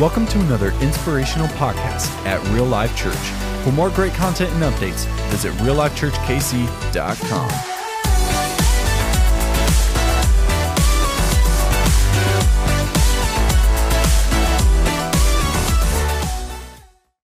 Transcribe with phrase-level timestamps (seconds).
[0.00, 3.14] Welcome to another inspirational podcast at Real Life Church.
[3.62, 7.48] For more great content and updates, visit reallifechurchkc.com.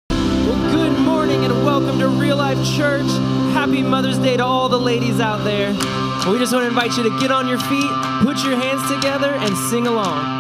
[0.10, 3.06] Well, good morning and welcome to Real Life Church.
[3.54, 5.74] Happy Mother's Day to all the ladies out there.
[6.28, 7.92] We just want to invite you to get on your feet,
[8.24, 10.37] put your hands together, and sing along.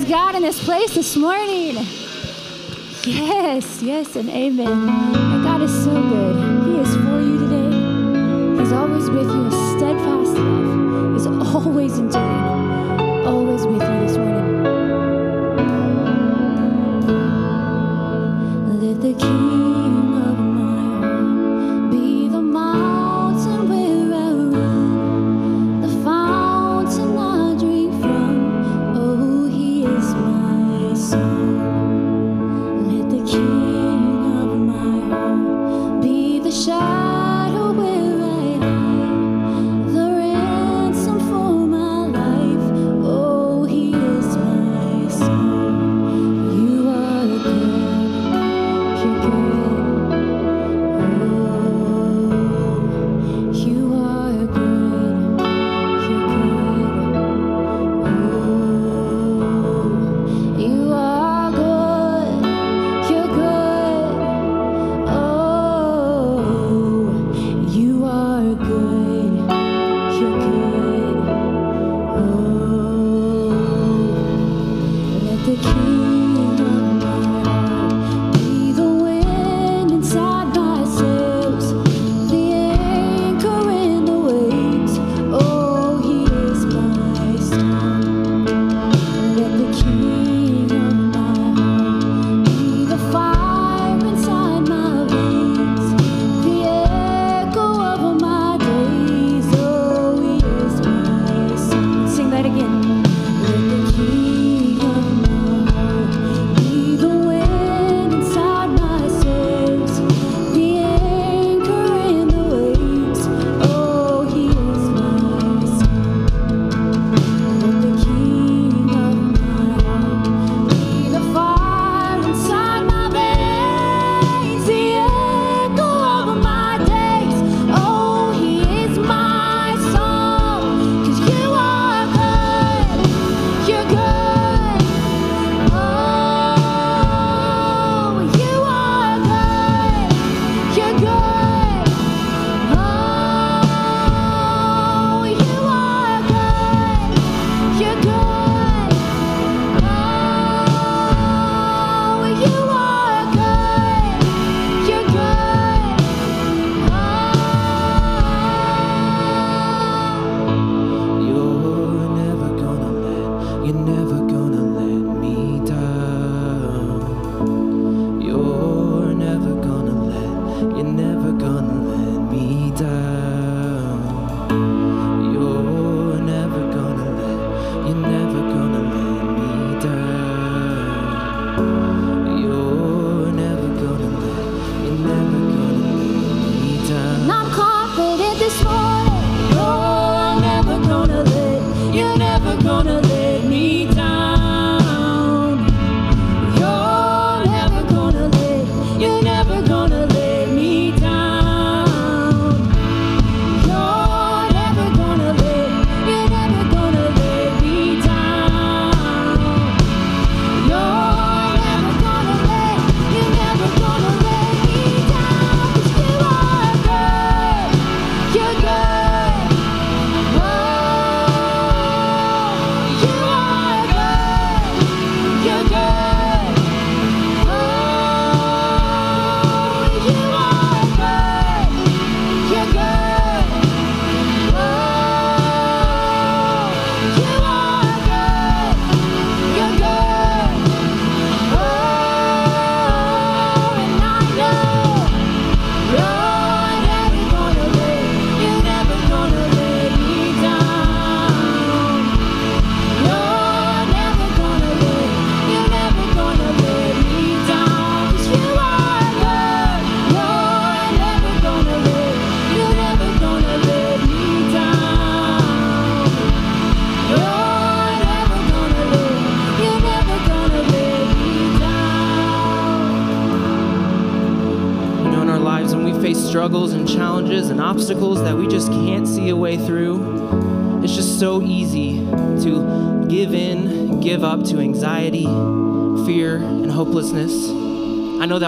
[0.00, 1.74] Praise God in this place this morning.
[3.04, 4.88] Yes, yes, and amen.
[4.88, 6.36] And God is so good.
[6.64, 8.62] He is for you today.
[8.62, 9.44] He's always with you.
[9.44, 14.39] His steadfast love is always enduring, always with you this morning.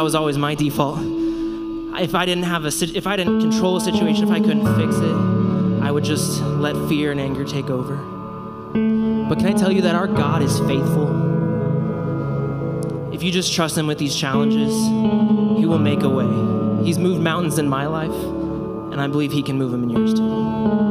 [0.03, 0.99] that was always my default.
[1.01, 4.97] If I didn't have a, if I didn't control a situation, if I couldn't fix
[4.97, 5.15] it,
[5.81, 7.95] I would just let fear and anger take over.
[9.29, 11.07] But can I tell you that our God is faithful?
[13.15, 14.75] If you just trust Him with these challenges,
[15.57, 16.85] He will make a way.
[16.85, 20.15] He's moved mountains in my life, and I believe He can move them in yours
[20.15, 20.82] too.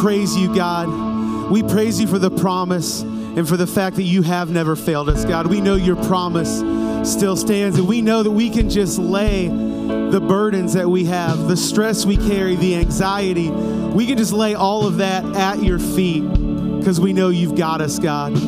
[0.00, 1.50] Praise you, God.
[1.50, 5.10] We praise you for the promise and for the fact that you have never failed
[5.10, 5.46] us, God.
[5.46, 6.60] We know your promise
[7.10, 11.48] still stands, and we know that we can just lay the burdens that we have,
[11.48, 13.50] the stress we carry, the anxiety.
[13.50, 16.22] We can just lay all of that at your feet
[16.78, 18.38] because we know you've got us, God.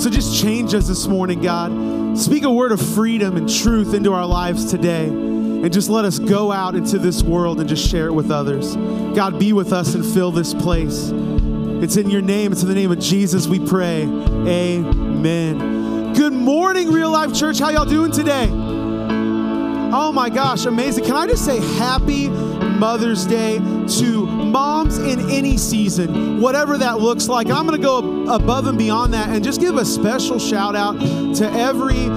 [0.00, 2.16] So just change us this morning, God.
[2.16, 5.23] Speak a word of freedom and truth into our lives today.
[5.64, 8.76] And just let us go out into this world and just share it with others.
[9.16, 11.08] God, be with us and fill this place.
[11.08, 14.02] It's in your name, it's in the name of Jesus we pray.
[14.02, 16.12] Amen.
[16.12, 17.60] Good morning, Real Life Church.
[17.60, 18.50] How y'all doing today?
[18.52, 21.06] Oh my gosh, amazing.
[21.06, 27.28] Can I just say happy Mother's Day to moms in any season, whatever that looks
[27.28, 27.48] like.
[27.50, 30.98] I'm going to go above and beyond that and just give a special shout out
[31.36, 32.08] to every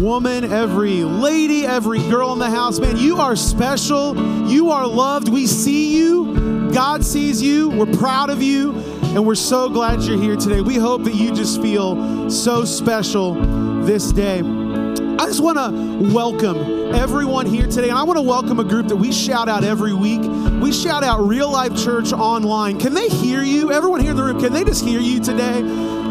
[0.00, 2.78] woman, every lady, every girl in the house.
[2.78, 4.16] Man, you are special.
[4.48, 5.28] You are loved.
[5.28, 6.70] We see you.
[6.72, 7.70] God sees you.
[7.70, 8.72] We're proud of you.
[9.14, 10.60] And we're so glad you're here today.
[10.60, 13.34] We hope that you just feel so special
[13.84, 14.40] this day.
[14.40, 18.88] I just want to welcome everyone here today, and I want to welcome a group
[18.88, 20.22] that we shout out every week.
[20.62, 22.78] We shout out Real Life Church Online.
[22.78, 23.72] Can they hear you?
[23.72, 25.60] Everyone here in the room, can they just hear you today?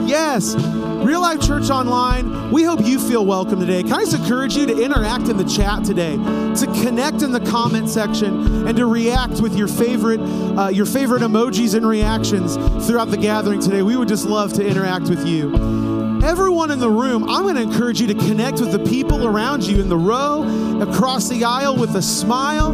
[0.06, 0.56] Yes.
[0.56, 3.84] Real Life Church Online, we hope you feel welcome today.
[3.84, 7.40] Can I just encourage you to interact in the chat today, to connect in the
[7.40, 13.10] comment section, and to react with your favorite, uh, your favorite emojis and reactions throughout
[13.10, 13.82] the gathering today.
[13.82, 15.84] We would just love to interact with you
[16.24, 19.64] everyone in the room, I'm going to encourage you to connect with the people around
[19.64, 20.44] you in the row,
[20.82, 22.72] across the aisle with a smile,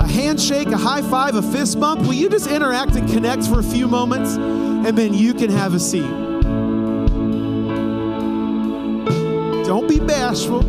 [0.00, 2.02] a handshake, a high five, a fist bump.
[2.02, 4.36] Will you just interact and connect for a few moments?
[4.36, 6.08] And then you can have a seat.
[9.66, 10.62] Don't be bashful.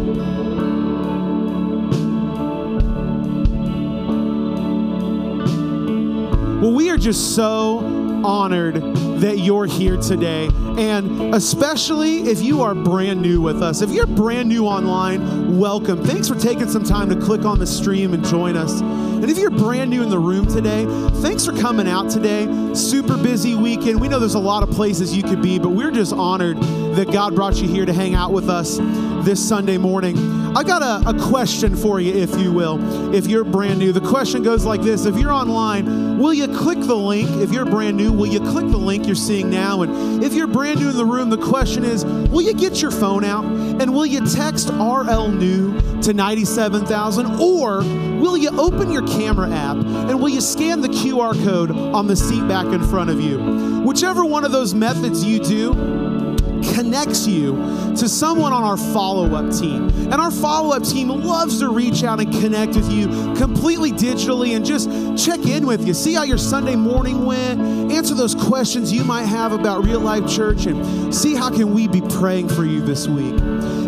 [6.60, 7.80] Well, we are just so
[8.26, 8.76] honored
[9.22, 10.50] that you're here today.
[10.78, 13.82] And especially if you are brand new with us.
[13.82, 16.04] If you're brand new online, welcome.
[16.04, 18.82] Thanks for taking some time to click on the stream and join us.
[18.82, 20.86] And if you're brand new in the room today,
[21.22, 22.48] thanks for coming out today.
[22.74, 24.00] Super busy weekend.
[24.00, 26.58] We know there's a lot of places you could be, but we're just honored
[26.96, 28.78] that God brought you here to hang out with us
[29.26, 30.39] this Sunday morning.
[30.56, 33.92] I got a, a question for you, if you will, if you're brand new.
[33.92, 37.30] The question goes like this If you're online, will you click the link?
[37.42, 39.84] If you're brand new, will you click the link you're seeing now?
[39.84, 42.92] And if you're brand new in the room, the question is, will you get your
[42.92, 47.26] phone out and will you text RL New to 97,000?
[47.40, 47.78] Or
[48.20, 52.16] will you open your camera app and will you scan the QR code on the
[52.16, 53.40] seat back in front of you?
[53.84, 55.74] Whichever one of those methods you do,
[56.80, 57.58] connects you
[57.98, 59.90] to someone on our follow up team.
[59.90, 64.56] And our follow up team loves to reach out and connect with you completely digitally
[64.56, 64.90] and just
[65.24, 67.60] check in with you, see how your Sunday morning went,
[67.92, 71.88] answer those questions you might have about real life church, and see how can we
[71.88, 73.36] be praying for you this week.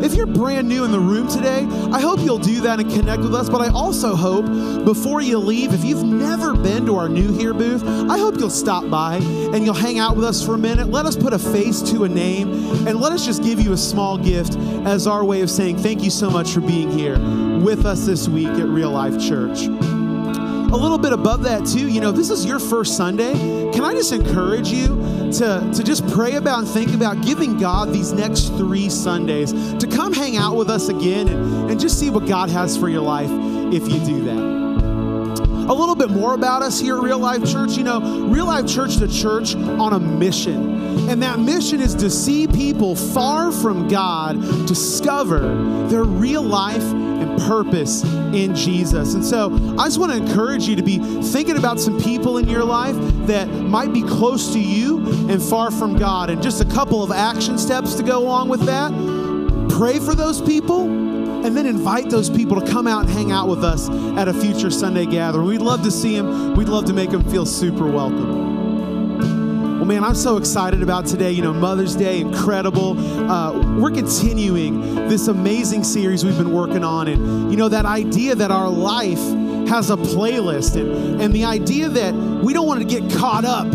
[0.03, 3.21] If you're brand new in the room today, I hope you'll do that and connect
[3.21, 3.49] with us.
[3.49, 4.45] But I also hope
[4.83, 8.49] before you leave, if you've never been to our new here booth, I hope you'll
[8.49, 10.87] stop by and you'll hang out with us for a minute.
[10.87, 13.77] Let us put a face to a name and let us just give you a
[13.77, 17.17] small gift as our way of saying thank you so much for being here
[17.59, 19.63] with us this week at Real Life Church.
[19.63, 23.33] A little bit above that too you know this is your first sunday.
[23.73, 24.87] Can i just encourage you
[25.31, 29.87] to, to just pray about and think about giving god these next three sundays to
[29.87, 33.01] come hang out with us again and, and just see what god has for your
[33.01, 33.29] life
[33.73, 34.50] if you do that
[35.71, 37.77] a little bit more about us here at Real Life Church.
[37.77, 41.09] You know, Real Life Church a church on a mission.
[41.09, 45.39] And that mission is to see people far from God discover
[45.87, 49.13] their real life and purpose in Jesus.
[49.13, 52.49] And so I just want to encourage you to be thinking about some people in
[52.49, 52.95] your life
[53.27, 54.97] that might be close to you
[55.29, 56.29] and far from God.
[56.29, 58.91] And just a couple of action steps to go along with that.
[59.69, 63.47] Pray for those people and then invite those people to come out and hang out
[63.47, 65.45] with us at a future Sunday gathering.
[65.47, 66.55] We'd love to see them.
[66.55, 68.51] We'd love to make them feel super welcome.
[69.77, 71.31] Well, man, I'm so excited about today.
[71.31, 72.99] You know, Mother's Day, incredible.
[72.99, 77.07] Uh, we're continuing this amazing series we've been working on.
[77.07, 79.17] And, you know, that idea that our life
[79.67, 83.65] has a playlist and, and the idea that we don't want to get caught up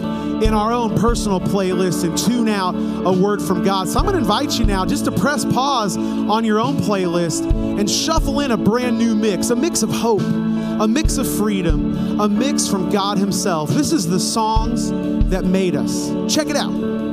[0.42, 3.88] in our own personal playlist and tune out a word from God.
[3.88, 7.50] So I'm going to invite you now just to press pause on your own playlist
[7.78, 12.20] and shuffle in a brand new mix, a mix of hope, a mix of freedom,
[12.20, 13.70] a mix from God Himself.
[13.70, 14.90] This is the songs
[15.30, 16.10] that made us.
[16.32, 17.05] Check it out.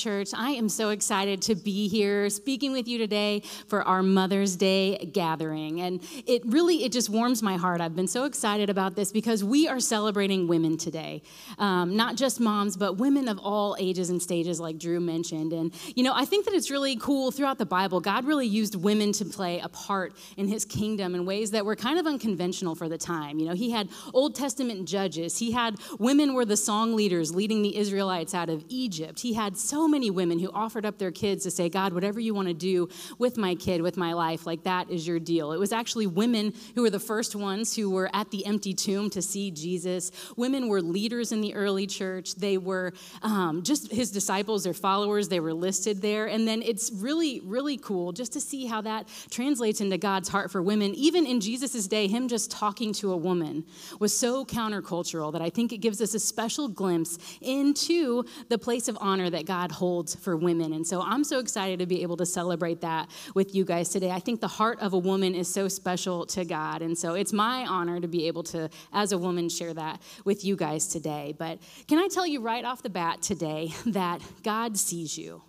[0.00, 0.30] Church.
[0.60, 5.80] Am so excited to be here speaking with you today for our Mother's Day gathering.
[5.80, 7.80] And it really, it just warms my heart.
[7.80, 11.22] I've been so excited about this because we are celebrating women today.
[11.58, 15.54] Um, not just moms, but women of all ages and stages, like Drew mentioned.
[15.54, 18.74] And, you know, I think that it's really cool throughout the Bible, God really used
[18.74, 22.74] women to play a part in his kingdom in ways that were kind of unconventional
[22.74, 23.38] for the time.
[23.38, 27.62] You know, he had Old Testament judges, he had women were the song leaders leading
[27.62, 29.20] the Israelites out of Egypt.
[29.20, 32.34] He had so many women who offered up their kids to say, God, whatever you
[32.34, 35.52] want to do with my kid, with my life, like that is your deal.
[35.52, 39.10] It was actually women who were the first ones who were at the empty tomb
[39.10, 40.10] to see Jesus.
[40.36, 42.34] Women were leaders in the early church.
[42.34, 46.26] They were um, just his disciples, their followers, they were listed there.
[46.26, 50.50] And then it's really, really cool just to see how that translates into God's heart
[50.50, 50.94] for women.
[50.94, 53.64] Even in Jesus' day, him just talking to a woman
[53.98, 58.88] was so countercultural that I think it gives us a special glimpse into the place
[58.88, 60.72] of honor that God holds for women.
[60.72, 64.10] And so I'm so excited to be able to celebrate that with you guys today.
[64.10, 66.82] I think the heart of a woman is so special to God.
[66.82, 70.44] And so it's my honor to be able to, as a woman, share that with
[70.44, 71.34] you guys today.
[71.38, 75.42] But can I tell you right off the bat today that God sees you?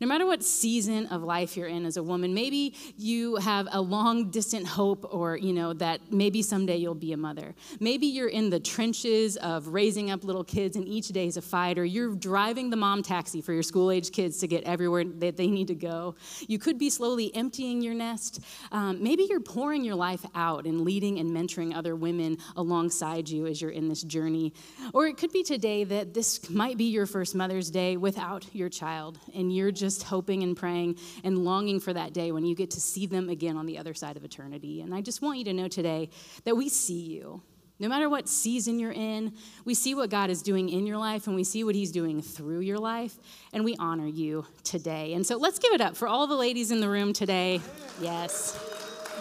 [0.00, 3.82] No matter what season of life you're in as a woman, maybe you have a
[3.82, 7.54] long distant hope or, you know, that maybe someday you'll be a mother.
[7.80, 11.42] Maybe you're in the trenches of raising up little kids and each day is a
[11.42, 15.04] fight, or you're driving the mom taxi for your school age kids to get everywhere
[15.04, 16.14] that they need to go.
[16.48, 18.40] You could be slowly emptying your nest.
[18.72, 23.44] Um, maybe you're pouring your life out and leading and mentoring other women alongside you
[23.44, 24.54] as you're in this journey.
[24.94, 28.70] Or it could be today that this might be your first Mother's Day without your
[28.70, 32.70] child, and you're just hoping and praying and longing for that day when you get
[32.72, 34.80] to see them again on the other side of eternity.
[34.80, 36.10] And I just want you to know today
[36.44, 37.42] that we see you.
[37.78, 39.32] No matter what season you're in,
[39.64, 42.20] we see what God is doing in your life and we see what He's doing
[42.20, 43.18] through your life,
[43.54, 45.14] and we honor you today.
[45.14, 47.60] And so let's give it up for all the ladies in the room today.
[47.98, 48.58] Yes.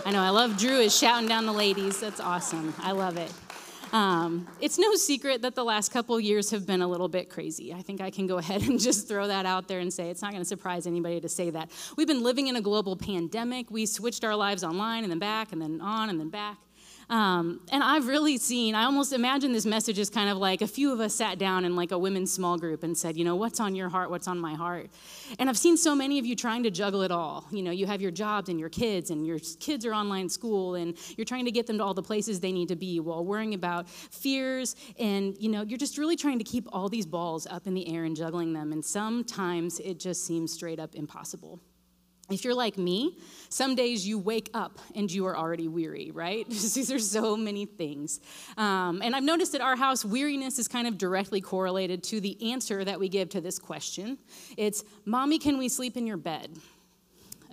[0.06, 2.02] I know, I love Drew is shouting down the ladies.
[2.02, 2.74] That's awesome.
[2.80, 3.32] I love it.
[3.92, 7.74] Um, it's no secret that the last couple years have been a little bit crazy.
[7.74, 10.22] I think I can go ahead and just throw that out there and say it's
[10.22, 11.70] not going to surprise anybody to say that.
[11.98, 13.72] We've been living in a global pandemic.
[13.72, 16.58] We switched our lives online and then back and then on and then back.
[17.10, 20.68] Um, and I've really seen, I almost imagine this message is kind of like a
[20.68, 23.36] few of us sat down in like a women's small group and said, you know,
[23.36, 24.12] what's on your heart?
[24.12, 24.92] What's on my heart?
[25.40, 27.48] And I've seen so many of you trying to juggle it all.
[27.52, 30.76] You know, you have your jobs and your kids, and your kids are online school,
[30.76, 33.26] and you're trying to get them to all the places they need to be while
[33.26, 34.76] worrying about fears.
[35.00, 37.92] And, you know, you're just really trying to keep all these balls up in the
[37.92, 38.72] air and juggling them.
[38.72, 41.60] And sometimes it just seems straight up impossible.
[42.30, 43.18] If you're like me,
[43.50, 46.46] some days you wake up and you are already weary, right?
[46.50, 48.20] These are so many things.
[48.58, 52.52] Um, and I've noticed at our house, weariness is kind of directly correlated to the
[52.52, 54.18] answer that we give to this question.
[54.58, 56.52] It's, Mommy, can we sleep in your bed?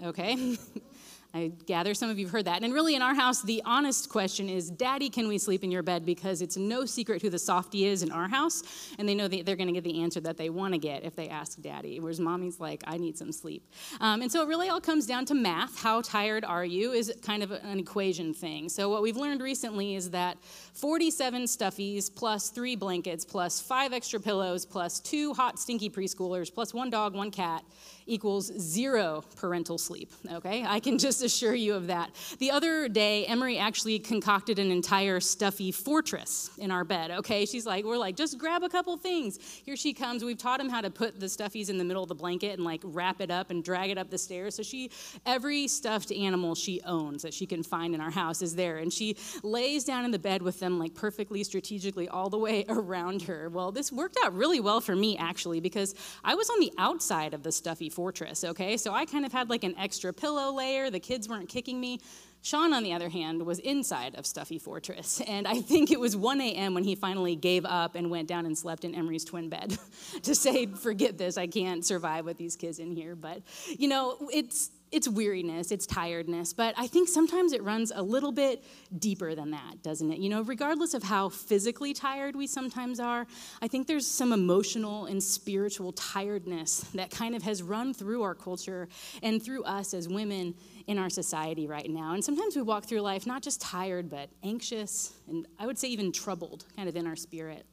[0.05, 0.59] Okay.
[1.37, 2.63] I gather some of you have heard that.
[2.63, 5.83] And really, in our house, the honest question is Daddy, can we sleep in your
[5.83, 6.07] bed?
[6.07, 8.63] Because it's no secret who the softy is in our house,
[8.99, 11.05] and they know that they're going to get the answer that they want to get
[11.05, 12.01] if they ask Daddy.
[12.01, 13.71] Whereas Mommy's like, I need some sleep.
[14.01, 15.79] Um, and so it really all comes down to math.
[15.79, 18.71] How tired are you is kind of an equation thing.
[18.71, 20.39] So what we've learned recently is that
[20.73, 26.73] 47 stuffies plus three blankets plus five extra pillows plus two hot, stinky preschoolers plus
[26.73, 27.63] one dog, one cat
[28.07, 30.13] equals zero parental sleep.
[30.33, 32.11] Okay, I can just assure you of that.
[32.39, 37.11] The other day, Emery actually concocted an entire stuffy fortress in our bed.
[37.11, 39.39] Okay, she's like, we're like, just grab a couple things.
[39.65, 40.25] Here she comes.
[40.25, 42.65] We've taught him how to put the stuffies in the middle of the blanket and
[42.65, 44.55] like wrap it up and drag it up the stairs.
[44.55, 44.91] So she,
[45.25, 48.93] every stuffed animal she owns that she can find in our house is there, and
[48.93, 53.23] she lays down in the bed with them like perfectly strategically all the way around
[53.23, 53.49] her.
[53.49, 57.35] Well, this worked out really well for me actually because I was on the outside
[57.35, 58.77] of the stuffy fortress, okay?
[58.77, 60.91] So I kind of had like an extra pillow layer.
[60.91, 61.99] The kids weren't kicking me.
[62.43, 65.21] Sean, on the other hand, was inside of Stuffy Fortress.
[65.27, 66.75] And I think it was 1 a.m.
[66.75, 69.77] when he finally gave up and went down and slept in Emery's twin bed
[70.23, 73.17] to say, forget this, I can't survive with these kids in here.
[73.17, 78.03] But, you know, it's it's weariness, it's tiredness, but I think sometimes it runs a
[78.03, 78.65] little bit
[78.99, 80.19] deeper than that, doesn't it?
[80.19, 83.27] You know, regardless of how physically tired we sometimes are,
[83.61, 88.35] I think there's some emotional and spiritual tiredness that kind of has run through our
[88.35, 88.89] culture
[89.23, 90.55] and through us as women
[90.87, 92.15] in our society right now.
[92.15, 95.89] And sometimes we walk through life not just tired, but anxious, and I would say
[95.89, 97.67] even troubled, kind of in our spirit.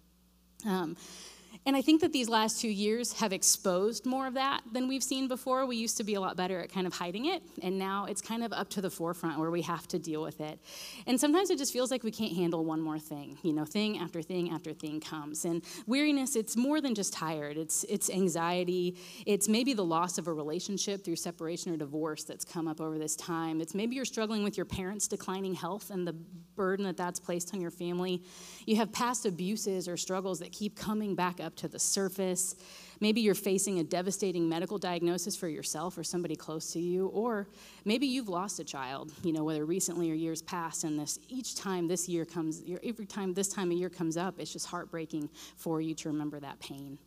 [0.66, 0.96] Um,
[1.66, 5.04] and I think that these last two years have exposed more of that than we've
[5.04, 5.66] seen before.
[5.66, 8.22] We used to be a lot better at kind of hiding it, and now it's
[8.22, 10.60] kind of up to the forefront where we have to deal with it.
[11.08, 13.38] And sometimes it just feels like we can't handle one more thing.
[13.44, 15.46] You know, thing after thing after thing comes.
[15.46, 17.58] And weariness, it's more than just tired.
[17.58, 18.98] It's it's anxiety.
[19.26, 22.98] It's maybe the loss of a relationship through separation or divorce that's come up over
[22.98, 23.62] this time.
[23.62, 26.14] It's maybe you're struggling with your parents' declining health and the
[26.56, 28.22] burden that that's placed on your family.
[28.66, 32.56] You have past abuses or struggles that keep coming back up to the surface.
[33.00, 37.48] Maybe you're facing a devastating medical diagnosis for yourself or somebody close to you, or
[37.84, 41.56] maybe you've lost a child, you know, whether recently or years past, and this each
[41.56, 45.30] time this year comes, every time this time of year comes up, it's just heartbreaking
[45.58, 46.98] for you to remember that pain.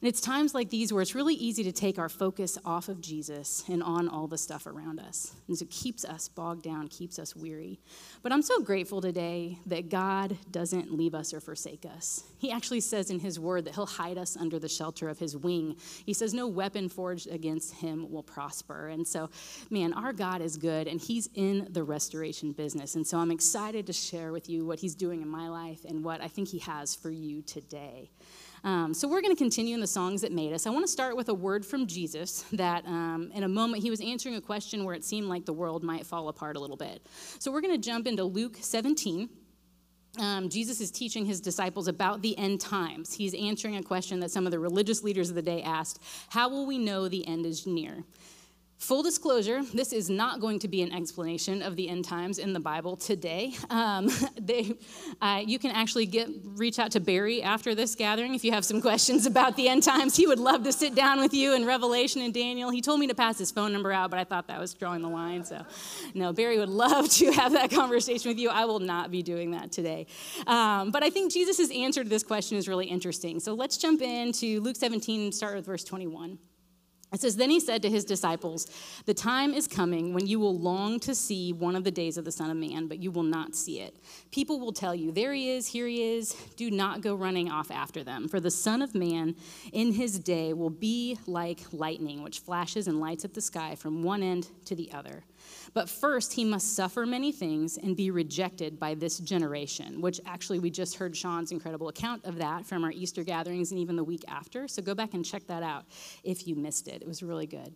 [0.00, 3.00] And it's times like these where it's really easy to take our focus off of
[3.00, 5.34] Jesus and on all the stuff around us.
[5.48, 7.80] And so it keeps us bogged down, keeps us weary.
[8.22, 12.22] But I'm so grateful today that God doesn't leave us or forsake us.
[12.38, 15.36] He actually says in His word that He'll hide us under the shelter of His
[15.36, 15.76] wing.
[16.06, 18.88] He says, No weapon forged against Him will prosper.
[18.88, 19.30] And so,
[19.68, 22.94] man, our God is good and He's in the restoration business.
[22.94, 26.04] And so I'm excited to share with you what He's doing in my life and
[26.04, 28.10] what I think He has for you today.
[28.64, 30.66] Um, so we're going to continue in the songs that made us.
[30.66, 33.90] I want to start with a word from Jesus that um, in a moment he
[33.90, 36.76] was answering a question where it seemed like the world might fall apart a little
[36.76, 37.06] bit.
[37.38, 39.28] So we're going to jump into Luke 17.
[40.18, 43.14] Um, Jesus is teaching his disciples about the end times.
[43.14, 46.48] He's answering a question that some of the religious leaders of the day asked How
[46.48, 48.04] will we know the end is near?
[48.78, 52.52] Full disclosure, this is not going to be an explanation of the end times in
[52.52, 53.52] the Bible today.
[53.70, 54.08] Um,
[54.40, 54.72] they,
[55.20, 58.64] uh, you can actually get reach out to Barry after this gathering if you have
[58.64, 60.16] some questions about the end times.
[60.16, 62.70] He would love to sit down with you in Revelation and Daniel.
[62.70, 65.02] He told me to pass his phone number out, but I thought that was drawing
[65.02, 65.44] the line.
[65.44, 65.66] So,
[66.14, 68.48] no, Barry would love to have that conversation with you.
[68.48, 70.06] I will not be doing that today.
[70.46, 73.40] Um, but I think Jesus' answer to this question is really interesting.
[73.40, 76.38] So let's jump into Luke 17 and start with verse 21.
[77.12, 78.66] It says, Then he said to his disciples,
[79.06, 82.24] The time is coming when you will long to see one of the days of
[82.24, 83.96] the Son of Man, but you will not see it.
[84.30, 86.34] People will tell you, There he is, here he is.
[86.56, 88.28] Do not go running off after them.
[88.28, 89.36] For the Son of Man
[89.72, 94.02] in his day will be like lightning, which flashes and lights up the sky from
[94.02, 95.24] one end to the other.
[95.74, 100.58] But first, he must suffer many things and be rejected by this generation, which actually
[100.58, 104.04] we just heard Sean's incredible account of that from our Easter gatherings and even the
[104.04, 104.68] week after.
[104.68, 105.86] So go back and check that out
[106.24, 107.02] if you missed it.
[107.02, 107.74] It was really good.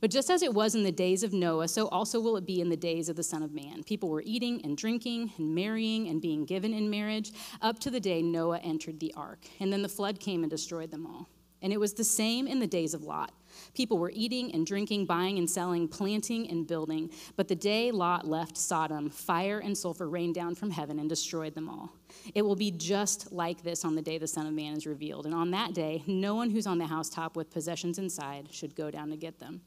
[0.00, 2.60] But just as it was in the days of Noah, so also will it be
[2.60, 3.82] in the days of the Son of Man.
[3.82, 8.00] People were eating and drinking and marrying and being given in marriage up to the
[8.00, 9.40] day Noah entered the ark.
[9.58, 11.28] And then the flood came and destroyed them all.
[11.62, 13.32] And it was the same in the days of Lot.
[13.74, 17.10] People were eating and drinking, buying and selling, planting and building.
[17.36, 21.54] But the day Lot left Sodom, fire and sulfur rained down from heaven and destroyed
[21.54, 21.92] them all.
[22.34, 25.26] It will be just like this on the day the Son of Man is revealed.
[25.26, 28.90] And on that day, no one who's on the housetop with possessions inside should go
[28.90, 29.60] down to get them.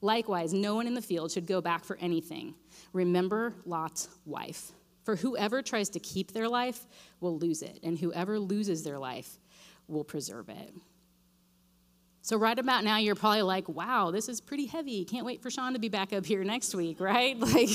[0.00, 2.54] Likewise, no one in the field should go back for anything.
[2.92, 4.72] Remember Lot's wife.
[5.02, 6.86] For whoever tries to keep their life
[7.20, 9.38] will lose it, and whoever loses their life
[9.88, 10.72] will preserve it.
[12.28, 15.02] So, right about now, you're probably like, wow, this is pretty heavy.
[15.06, 17.38] Can't wait for Sean to be back up here next week, right?
[17.48, 17.70] Like,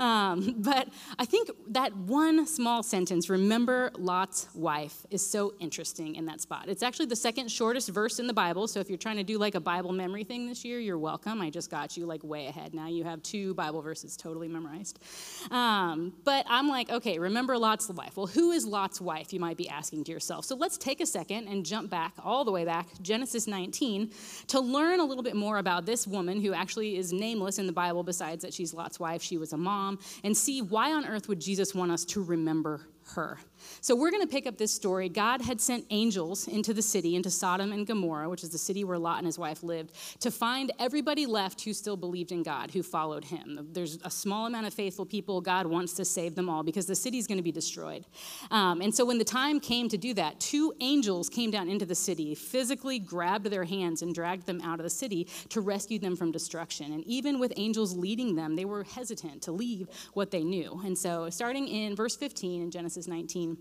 [0.00, 6.26] um, but I think that one small sentence, remember Lot's wife, is so interesting in
[6.26, 6.64] that spot.
[6.66, 8.66] It's actually the second shortest verse in the Bible.
[8.66, 11.40] So, if you're trying to do like a Bible memory thing this year, you're welcome.
[11.40, 12.74] I just got you like way ahead.
[12.74, 14.98] Now you have two Bible verses totally memorized.
[15.52, 18.16] Um, but I'm like, okay, remember Lot's wife.
[18.16, 19.32] Well, who is Lot's wife?
[19.32, 20.44] You might be asking to yourself.
[20.44, 23.91] So, let's take a second and jump back all the way back, Genesis 19
[24.48, 27.72] to learn a little bit more about this woman who actually is nameless in the
[27.72, 31.28] Bible, besides that she's Lot's wife, she was a mom, and see why on earth
[31.28, 32.80] would Jesus want us to remember
[33.14, 33.38] her.
[33.80, 35.08] So we're going to pick up this story.
[35.08, 38.84] God had sent angels into the city, into Sodom and Gomorrah, which is the city
[38.84, 42.70] where Lot and his wife lived, to find everybody left who still believed in God,
[42.70, 43.68] who followed him.
[43.72, 45.40] There's a small amount of faithful people.
[45.40, 48.04] God wants to save them all because the city's going to be destroyed.
[48.50, 51.86] Um, and so when the time came to do that, two angels came down into
[51.86, 55.98] the city, physically grabbed their hands and dragged them out of the city to rescue
[55.98, 56.92] them from destruction.
[56.92, 60.80] And even with angels leading them, they were hesitant to leave what they knew.
[60.84, 63.51] And so starting in verse 15 in Genesis 19,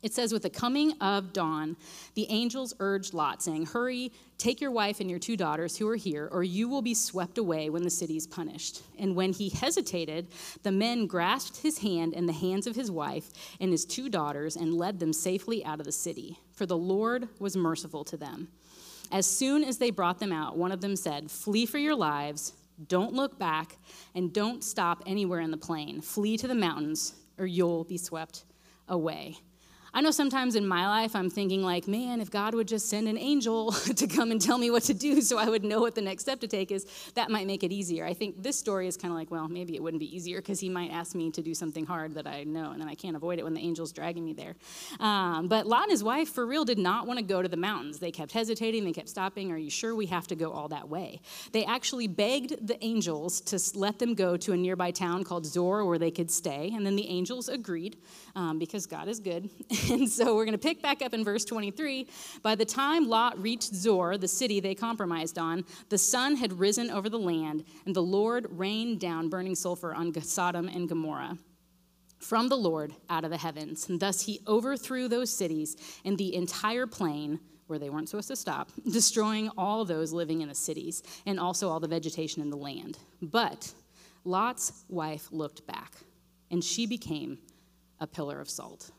[0.00, 1.76] It says, With the coming of dawn,
[2.14, 5.96] the angels urged Lot, saying, Hurry, take your wife and your two daughters who are
[5.96, 8.82] here, or you will be swept away when the city is punished.
[8.98, 10.28] And when he hesitated,
[10.62, 13.30] the men grasped his hand and the hands of his wife
[13.60, 17.28] and his two daughters and led them safely out of the city, for the Lord
[17.40, 18.48] was merciful to them.
[19.10, 22.52] As soon as they brought them out, one of them said, Flee for your lives,
[22.86, 23.76] don't look back,
[24.14, 26.00] and don't stop anywhere in the plain.
[26.00, 28.44] Flee to the mountains, or you'll be swept
[28.86, 29.38] away.
[29.94, 33.08] I know sometimes in my life I'm thinking, like, man, if God would just send
[33.08, 35.94] an angel to come and tell me what to do so I would know what
[35.94, 38.04] the next step to take is, that might make it easier.
[38.04, 40.60] I think this story is kind of like, well, maybe it wouldn't be easier because
[40.60, 43.16] he might ask me to do something hard that I know and then I can't
[43.16, 44.56] avoid it when the angel's dragging me there.
[45.00, 47.56] Um, but Lot and his wife, for real, did not want to go to the
[47.56, 47.98] mountains.
[47.98, 49.50] They kept hesitating, they kept stopping.
[49.52, 51.20] Are you sure we have to go all that way?
[51.52, 55.84] They actually begged the angels to let them go to a nearby town called Zoar
[55.84, 57.96] where they could stay, and then the angels agreed
[58.38, 59.50] um, because God is good.
[59.90, 62.08] And so we're going to pick back up in verse 23.
[62.42, 66.90] By the time Lot reached Zoar, the city they compromised on, the sun had risen
[66.90, 71.38] over the land, and the Lord rained down burning sulfur on Sodom and Gomorrah
[72.20, 73.88] from the Lord out of the heavens.
[73.88, 78.36] And thus he overthrew those cities and the entire plain where they weren't supposed to
[78.36, 82.56] stop, destroying all those living in the cities and also all the vegetation in the
[82.56, 82.98] land.
[83.22, 83.72] But
[84.24, 85.92] Lot's wife looked back,
[86.50, 87.38] and she became
[88.00, 88.90] a pillar of salt.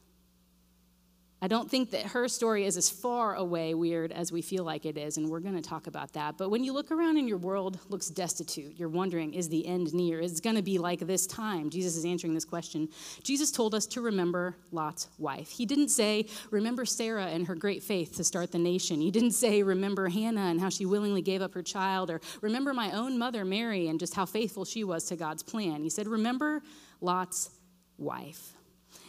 [1.41, 4.85] I don't think that her story is as far away weird as we feel like
[4.85, 6.37] it is, and we're going to talk about that.
[6.37, 9.93] But when you look around and your world looks destitute, you're wondering, is the end
[9.93, 10.19] near?
[10.19, 11.69] Is it going to be like this time?
[11.69, 12.89] Jesus is answering this question.
[13.23, 15.49] Jesus told us to remember Lot's wife.
[15.49, 18.99] He didn't say, remember Sarah and her great faith to start the nation.
[18.99, 22.73] He didn't say, remember Hannah and how she willingly gave up her child, or remember
[22.73, 25.83] my own mother, Mary, and just how faithful she was to God's plan.
[25.83, 26.61] He said, remember
[26.99, 27.49] Lot's
[27.97, 28.55] wife.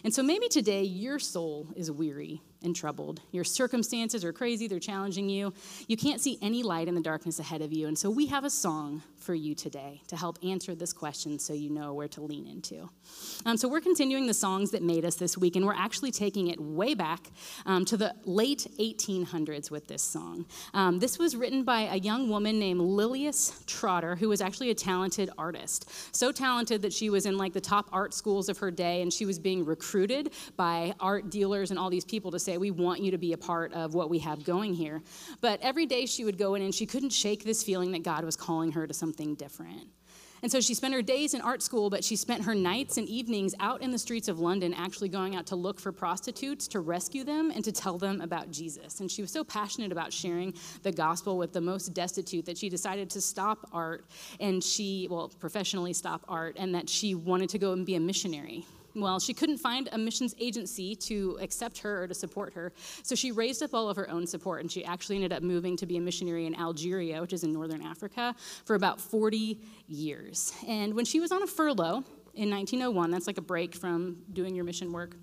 [0.04, 3.20] And so maybe today your soul is weary and troubled.
[3.32, 5.52] Your circumstances are crazy, they're challenging you.
[5.88, 7.86] You can't see any light in the darkness ahead of you.
[7.88, 11.52] And so we have a song for you today to help answer this question so
[11.52, 12.90] you know where to lean into.
[13.46, 16.48] Um, so we're continuing the songs that made us this week, and we're actually taking
[16.48, 17.30] it way back
[17.64, 20.46] um, to the late 1800s with this song.
[20.74, 24.74] Um, this was written by a young woman named Lilias Trotter, who was actually a
[24.74, 25.88] talented artist.
[26.10, 29.12] So talented that she was in like the top art schools of her day, and
[29.12, 33.00] she was being recruited by art dealers and all these people to say, We want
[33.00, 35.02] you to be a part of what we have going here.
[35.40, 38.24] But every day she would go in and she couldn't shake this feeling that God
[38.24, 39.88] was calling her to something different.
[40.42, 43.06] And so she spent her days in art school, but she spent her nights and
[43.08, 46.80] evenings out in the streets of London, actually going out to look for prostitutes, to
[46.80, 49.00] rescue them, and to tell them about Jesus.
[49.00, 52.70] And she was so passionate about sharing the gospel with the most destitute that she
[52.70, 54.06] decided to stop art,
[54.40, 58.00] and she, well, professionally stop art, and that she wanted to go and be a
[58.00, 58.64] missionary.
[58.94, 62.72] Well, she couldn't find a missions agency to accept her or to support her,
[63.02, 65.76] so she raised up all of her own support, and she actually ended up moving
[65.76, 70.52] to be a missionary in Algeria, which is in northern Africa, for about 40 years.
[70.66, 72.04] And when she was on a furlough
[72.34, 75.16] in 1901, that's like a break from doing your mission work,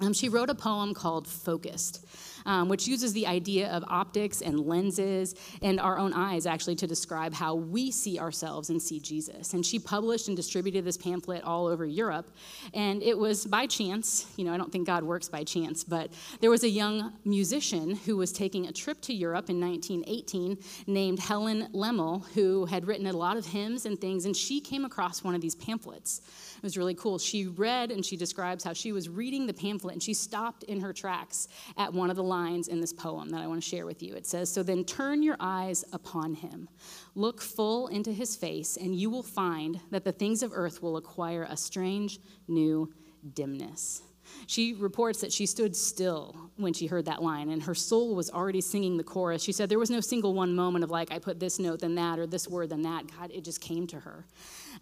[0.00, 2.06] um, she wrote a poem called Focused,
[2.46, 6.86] um, which uses the idea of optics and lenses and our own eyes actually to
[6.86, 9.54] describe how we see ourselves and see Jesus.
[9.54, 12.30] And she published and distributed this pamphlet all over Europe.
[12.74, 16.12] And it was by chance, you know, I don't think God works by chance, but
[16.40, 21.18] there was a young musician who was taking a trip to Europe in 1918 named
[21.18, 25.24] Helen Lemmel, who had written a lot of hymns and things, and she came across
[25.24, 26.20] one of these pamphlets.
[26.58, 27.18] It was really cool.
[27.18, 30.80] She read and she describes how she was reading the pamphlet and she stopped in
[30.80, 33.86] her tracks at one of the lines in this poem that I want to share
[33.86, 34.14] with you.
[34.14, 36.68] It says, So then turn your eyes upon him,
[37.14, 40.96] look full into his face, and you will find that the things of earth will
[40.96, 42.92] acquire a strange new
[43.34, 44.02] dimness.
[44.46, 48.30] She reports that she stood still when she heard that line, and her soul was
[48.30, 49.42] already singing the chorus.
[49.42, 51.94] She said there was no single one moment of like, I put this note, then
[51.96, 53.04] that, or this word, then that.
[53.18, 54.26] God, it just came to her.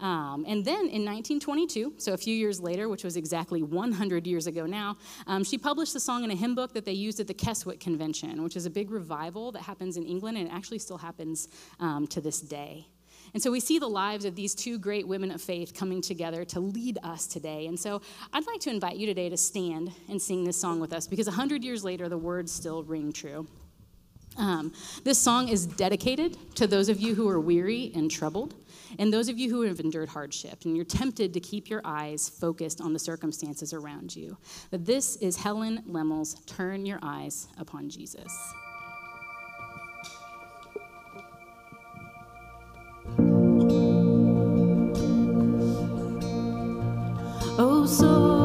[0.01, 4.47] Um, and then in 1922, so a few years later, which was exactly 100 years
[4.47, 7.27] ago now, um, she published the song in a hymn book that they used at
[7.27, 10.79] the Keswick Convention, which is a big revival that happens in England, and it actually
[10.79, 11.49] still happens
[11.81, 12.87] um, to this day.
[13.35, 16.45] And so we see the lives of these two great women of faith coming together
[16.47, 17.67] to lead us today.
[17.67, 18.01] And so
[18.33, 21.27] I'd like to invite you today to stand and sing this song with us because
[21.27, 23.47] 100 years later, the words still ring true.
[24.39, 24.73] Um,
[25.03, 28.55] this song is dedicated to those of you who are weary and troubled,
[28.99, 32.29] and those of you who have endured hardship, and you're tempted to keep your eyes
[32.29, 34.37] focused on the circumstances around you.
[34.71, 38.33] But this is Helen Lemmel's Turn Your Eyes Upon Jesus.
[47.59, 48.36] Oh, soul,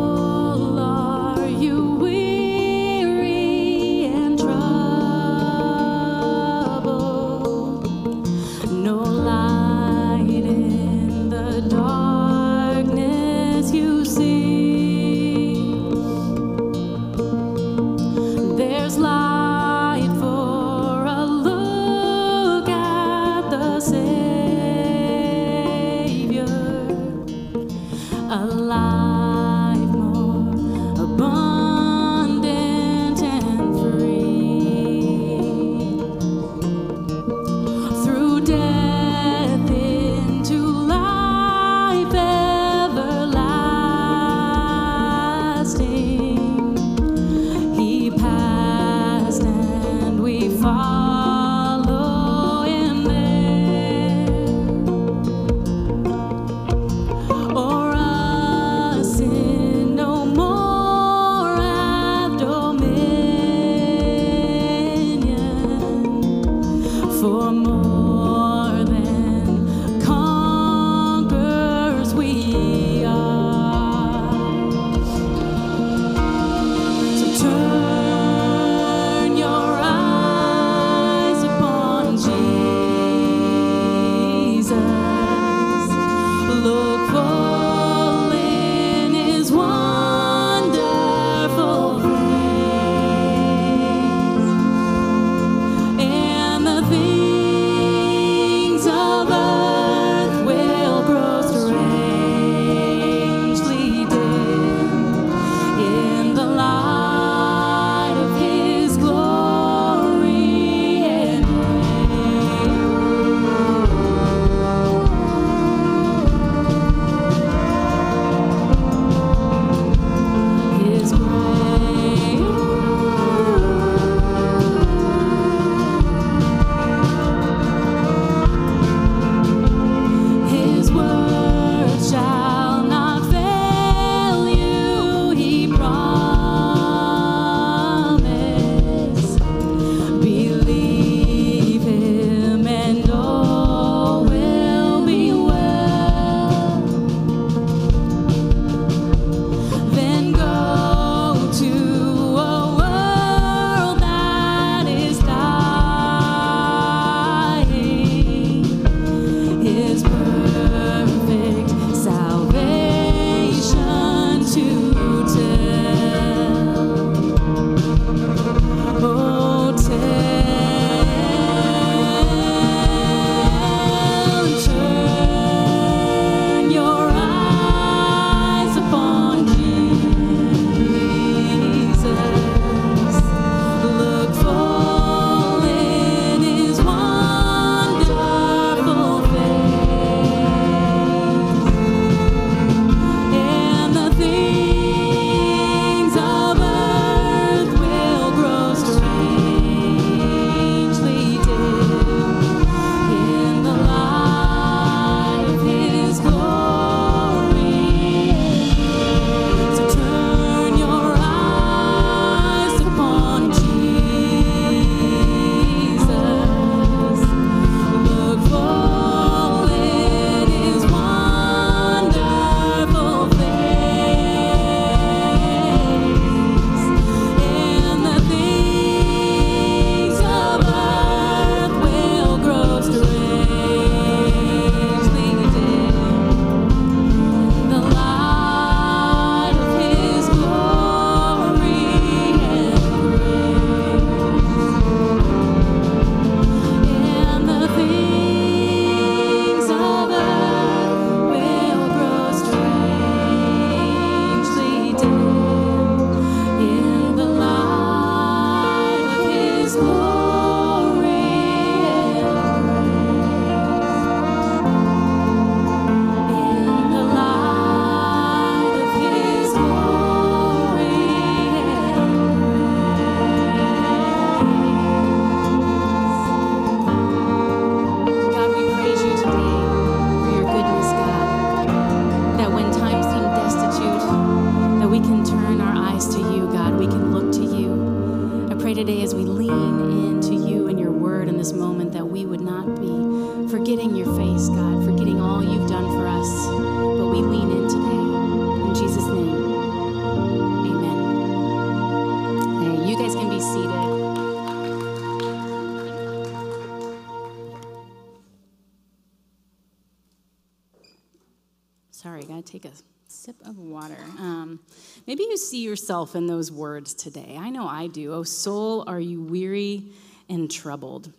[315.81, 317.35] yourself in those words today.
[317.39, 318.13] I know I do.
[318.13, 319.85] Oh, soul, are you weary
[320.29, 321.11] and troubled?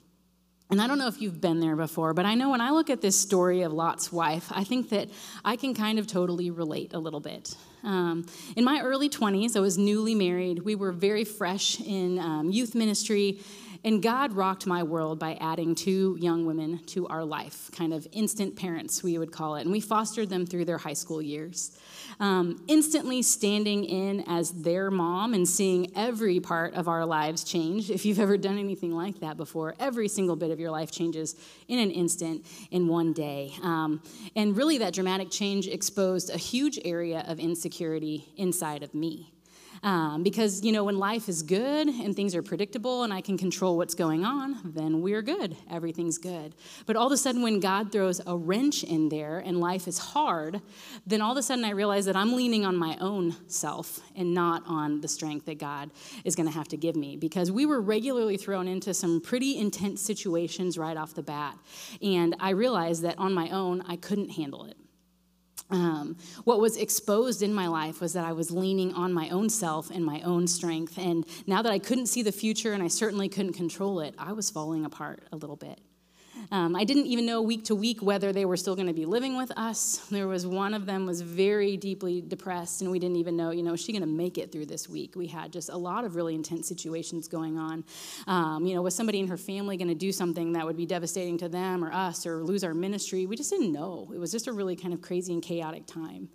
[0.71, 2.89] And I don't know if you've been there before, but I know when I look
[2.89, 5.09] at this story of Lot's wife, I think that
[5.45, 7.57] I can kind of totally relate a little bit.
[7.83, 10.61] Um, in my early 20s, I was newly married.
[10.61, 13.41] We were very fresh in um, youth ministry,
[13.85, 18.07] and God rocked my world by adding two young women to our life, kind of
[18.12, 19.62] instant parents, we would call it.
[19.62, 21.76] And we fostered them through their high school years.
[22.20, 27.91] Um, instantly standing in as their mom and seeing every part of our lives change.
[27.91, 31.35] If you've ever done anything like that before, every single bit of your life changes
[31.66, 33.55] in an instant, in one day.
[33.62, 34.03] Um,
[34.37, 39.32] and really, that dramatic change exposed a huge area of insecurity inside of me.
[39.85, 43.37] Um, because, you know, when life is good and things are predictable and I can
[43.37, 45.57] control what's going on, then we're good.
[45.68, 46.55] Everything's good.
[46.87, 49.99] But all of a sudden, when God throws a wrench in there and life is
[49.99, 50.62] hard,
[51.05, 54.33] then all of a sudden I realize that I'm leaning on my own self and
[54.33, 55.91] not on the strength that God
[56.24, 57.16] is going to have to give me.
[57.16, 61.59] Because we were regularly thrown into some pretty intense situations right off the bat.
[62.01, 64.76] And I realized that on my own, I couldn't handle it.
[65.71, 69.49] Um, what was exposed in my life was that I was leaning on my own
[69.49, 70.99] self and my own strength.
[70.99, 74.33] And now that I couldn't see the future and I certainly couldn't control it, I
[74.33, 75.81] was falling apart a little bit.
[76.51, 79.07] Um, I didn't even know week to week whether they were still going to be
[79.07, 79.99] living with us.
[80.11, 83.62] There was one of them was very deeply depressed, and we didn't even know, you
[83.62, 85.16] know, is she going to make it through this week?
[85.16, 87.84] We had just a lot of really intense situations going on.
[88.26, 90.86] Um, you know, was somebody in her family going to do something that would be
[90.86, 93.26] devastating to them or us or lose our ministry?
[93.26, 94.11] We just didn't know.
[94.14, 96.28] It was just a really kind of crazy and chaotic time.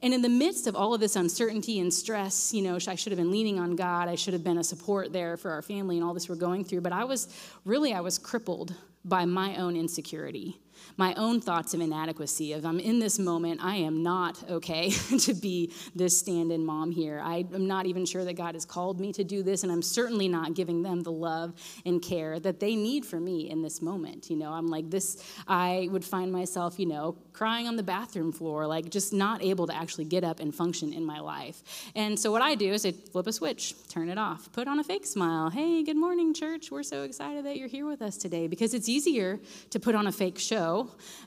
[0.00, 3.10] And in the midst of all of this uncertainty and stress, you know, I should
[3.10, 4.08] have been leaning on God.
[4.08, 6.64] I should have been a support there for our family and all this we're going
[6.64, 6.82] through.
[6.82, 7.28] But I was
[7.64, 8.74] really, I was crippled
[9.04, 10.60] by my own insecurity,
[10.96, 15.34] my own thoughts of inadequacy of I'm in this moment, I am not okay to
[15.34, 17.20] be this stand-in mom here.
[17.22, 19.82] I am not even sure that God has called me to do this, and I'm
[19.82, 21.54] certainly not giving them the love
[21.84, 24.30] and care that they need for me in this moment.
[24.30, 28.32] You know, I'm like this, I would find myself, you know, crying on the bathroom
[28.32, 31.62] floor, like just not able to actually get up and function in my life.
[31.94, 34.78] And so what I do is I flip a switch, turn it off, put on
[34.80, 35.50] a fake smile.
[35.50, 36.70] Hey, good morning, church.
[36.70, 39.38] We're so excited that you're here with us today because it's easier
[39.70, 40.67] to put on a fake show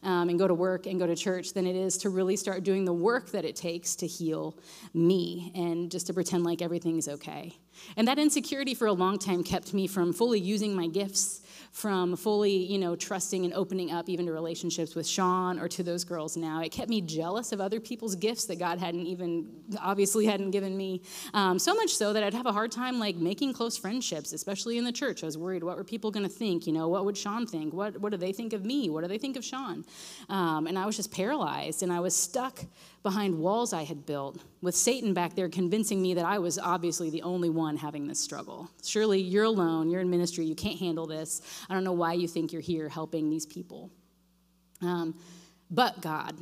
[0.04, 2.64] um, and go to work and go to church than it is to really start
[2.64, 4.56] doing the work that it takes to heal
[4.94, 7.54] me and just to pretend like everything's okay.
[7.98, 11.41] And that insecurity for a long time kept me from fully using my gifts
[11.72, 15.84] from fully, you know, trusting and opening up even to relationships with Sean or to
[15.84, 16.62] those girls now.
[16.62, 19.50] It kept me jealous of other people's gifts that God hadn't even,
[19.80, 21.02] obviously hadn't given me.
[21.34, 24.78] Um, so much so that I'd have a hard time like making close friendships, especially
[24.78, 25.24] in the church.
[25.24, 26.68] I was worried, what were people going to think?
[26.68, 27.74] You know, what would Sean think?
[27.74, 28.90] What, what do they think of me?
[28.90, 29.86] What do they think of Sean?
[30.28, 32.66] Um, and I was just paralyzed and I was stuck
[33.04, 37.10] behind walls I had built, with Satan back there convincing me that I was obviously
[37.10, 38.70] the only one having this struggle.
[38.84, 41.42] Surely you're alone, you're in ministry, you can't handle this.
[41.70, 43.90] I don't know why you think you're here helping these people.
[44.82, 45.16] Um,
[45.70, 46.38] but God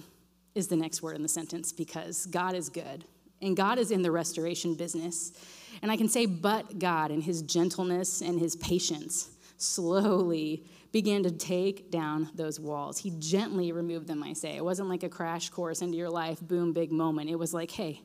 [0.55, 3.05] is the next word in the sentence because God is good
[3.41, 5.31] and God is in the restoration business.
[5.81, 11.31] And I can say, but God and his gentleness and his patience slowly began to
[11.31, 12.97] take down those walls.
[12.97, 14.55] He gently removed them, I say.
[14.55, 17.29] It wasn't like a crash course into your life, boom, big moment.
[17.29, 18.01] It was like, hey,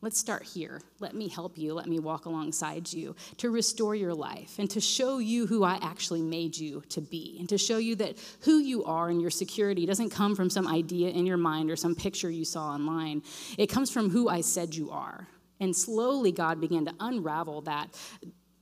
[0.00, 0.80] let's start here.
[1.00, 1.74] Let me help you.
[1.74, 5.78] Let me walk alongside you to restore your life and to show you who I
[5.82, 9.30] actually made you to be and to show you that who you are and your
[9.30, 13.22] security doesn't come from some idea in your mind or some picture you saw online.
[13.56, 15.26] It comes from who I said you are.
[15.60, 17.88] And slowly, God began to unravel that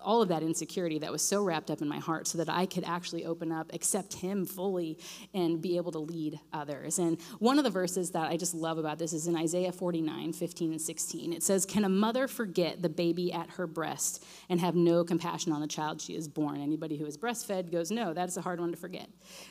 [0.07, 2.65] all of that insecurity that was so wrapped up in my heart so that I
[2.65, 4.99] could actually open up, accept Him fully,
[5.35, 6.99] and be able to lead others.
[6.99, 10.33] And one of the verses that I just love about this is in Isaiah 49
[10.33, 11.33] 15 and 16.
[11.33, 15.53] It says, Can a mother forget the baby at her breast and have no compassion
[15.53, 16.61] on the child she is born?
[16.61, 19.09] Anybody who is breastfed goes, No, that's a hard one to forget.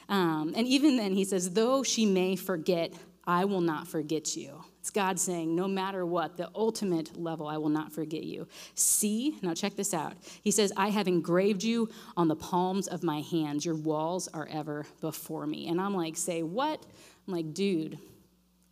[0.08, 2.94] Um, and even then, he says, Though she may forget,
[3.28, 4.64] I will not forget you.
[4.86, 8.48] It's God saying, no matter what, the ultimate level, I will not forget you.
[8.76, 10.14] See, now check this out.
[10.44, 13.66] He says, I have engraved you on the palms of my hands.
[13.66, 15.70] Your walls are ever before me.
[15.70, 16.86] And I'm like, say, what?
[17.28, 17.98] I'm like, dude,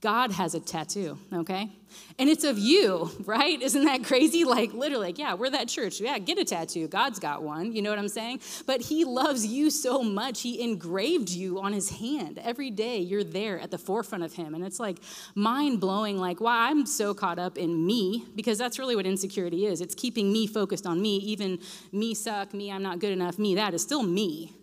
[0.03, 1.71] God has a tattoo, okay?
[2.19, 3.59] And it's of you, right?
[3.61, 4.43] Isn't that crazy?
[4.43, 6.01] Like, literally, like, yeah, we're that church.
[6.01, 6.89] Yeah, get a tattoo.
[6.89, 7.73] God's got one.
[7.73, 8.41] You know what I'm saying?
[8.67, 10.41] But He loves you so much.
[10.41, 12.37] He engraved you on His hand.
[12.43, 14.55] Every day you're there at the forefront of Him.
[14.55, 14.97] And it's like
[15.35, 19.67] mind blowing, like, wow, I'm so caught up in me, because that's really what insecurity
[19.67, 19.79] is.
[19.79, 21.59] It's keeping me focused on me, even
[21.93, 24.53] me suck, me, I'm not good enough, me, that is still me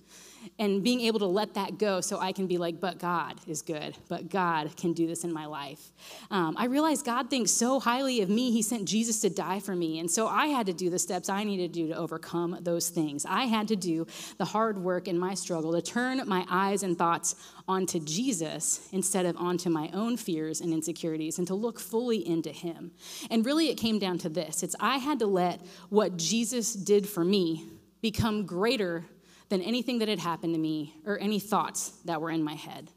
[0.59, 3.63] and being able to let that go so I can be like, but God is
[3.63, 5.93] good, but God can do this in my life.
[6.31, 9.75] Um, I realized God thinks so highly of me, He sent Jesus to die for
[9.75, 9.99] me.
[9.99, 12.89] And so I had to do the steps I needed to do to overcome those
[12.89, 13.27] things.
[13.27, 14.07] I had to do
[14.39, 17.35] the hard work in my struggle to turn my eyes and thoughts
[17.69, 22.51] onto Jesus instead of onto my own fears and insecurities and to look fully into
[22.51, 22.93] Him.
[23.31, 27.09] And really, it came down to this it's I had to let what Jesus did
[27.09, 27.65] for me
[28.01, 29.05] become greater
[29.51, 32.91] than anything that had happened to me or any thoughts that were in my head.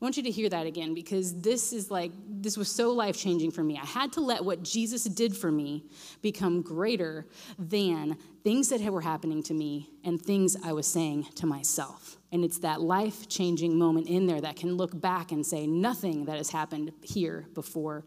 [0.00, 3.18] I want you to hear that again because this is like, this was so life
[3.18, 3.76] changing for me.
[3.76, 5.86] I had to let what Jesus did for me
[6.22, 7.26] become greater
[7.58, 12.16] than things that were happening to me and things I was saying to myself.
[12.30, 16.26] And it's that life changing moment in there that can look back and say, nothing
[16.26, 18.04] that has happened here before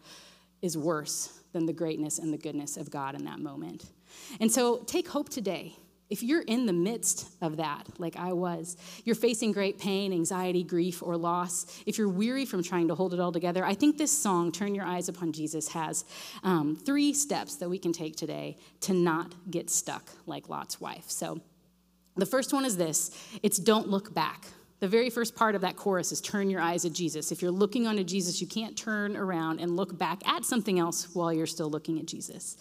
[0.61, 3.83] is worse than the greatness and the goodness of God in that moment.
[4.39, 5.75] And so take hope today.
[6.11, 10.61] If you're in the midst of that, like I was, you're facing great pain, anxiety,
[10.61, 13.97] grief, or loss, if you're weary from trying to hold it all together, I think
[13.97, 16.03] this song, Turn Your Eyes Upon Jesus, has
[16.43, 21.05] um, three steps that we can take today to not get stuck like Lot's wife.
[21.07, 21.39] So
[22.17, 24.47] the first one is this it's don't look back.
[24.81, 27.31] The very first part of that chorus is turn your eyes at Jesus.
[27.31, 31.15] If you're looking onto Jesus, you can't turn around and look back at something else
[31.15, 32.57] while you're still looking at Jesus.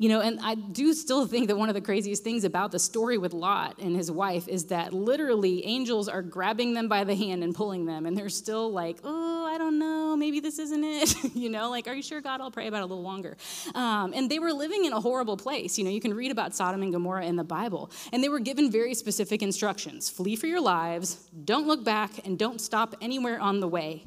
[0.00, 2.78] You know, and I do still think that one of the craziest things about the
[2.78, 7.16] story with Lot and his wife is that literally angels are grabbing them by the
[7.16, 10.84] hand and pulling them, and they're still like, oh, I don't know, maybe this isn't
[10.84, 11.16] it.
[11.34, 12.40] you know, like, are you sure, God?
[12.40, 13.36] I'll pray about it a little longer.
[13.74, 15.76] Um, and they were living in a horrible place.
[15.76, 18.38] You know, you can read about Sodom and Gomorrah in the Bible, and they were
[18.38, 23.40] given very specific instructions flee for your lives, don't look back, and don't stop anywhere
[23.40, 24.04] on the way.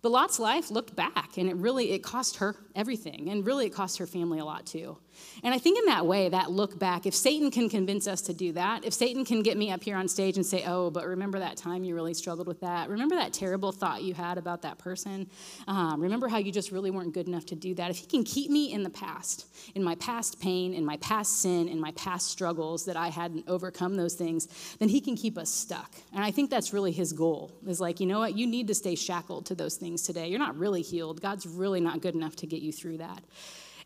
[0.00, 3.70] But Lot's life looked back, and it really it cost her everything, and really it
[3.70, 4.96] cost her family a lot too.
[5.42, 8.32] And I think in that way, that look back, if Satan can convince us to
[8.32, 11.06] do that, if Satan can get me up here on stage and say, "Oh, but
[11.06, 12.88] remember that time you really struggled with that?
[12.88, 15.28] Remember that terrible thought you had about that person?
[15.66, 18.24] Um, remember how you just really weren't good enough to do that?" If he can
[18.24, 21.92] keep me in the past, in my past pain, in my past sin, in my
[21.92, 24.48] past struggles that I hadn't overcome those things,
[24.78, 25.94] then he can keep us stuck.
[26.12, 27.52] And I think that's really his goal.
[27.66, 28.36] Is like, you know what?
[28.36, 30.28] You need to stay shackled to those things today.
[30.28, 31.20] You're not really healed.
[31.20, 33.22] God's really not good enough to get you through that.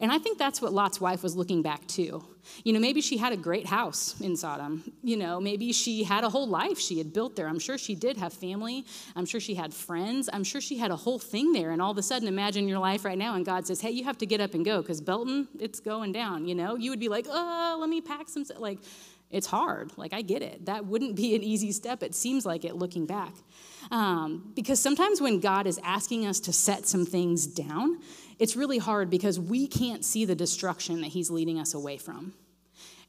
[0.01, 2.25] And I think that's what Lot's wife was looking back to.
[2.63, 4.93] You know, maybe she had a great house in Sodom.
[5.03, 7.49] You know, maybe she had a whole life she had built there.
[7.49, 8.85] I'm sure she did have family.
[9.17, 10.31] I'm sure she had friends.
[10.33, 11.73] I'm sure she had a whole thing there.
[11.73, 14.05] And all of a sudden, imagine your life right now, and God says, hey, you
[14.05, 16.47] have to get up and go because Belton, it's going down.
[16.47, 18.45] You know, you would be like, oh, let me pack some.
[18.57, 18.79] Like,
[19.31, 19.93] it's hard.
[19.99, 20.67] Like, I get it.
[20.67, 22.03] That wouldn't be an easy step.
[22.03, 23.35] It seems like it looking back.
[23.91, 27.99] Um, because sometimes when God is asking us to set some things down,
[28.39, 32.35] it's really hard because we can't see the destruction that He's leading us away from.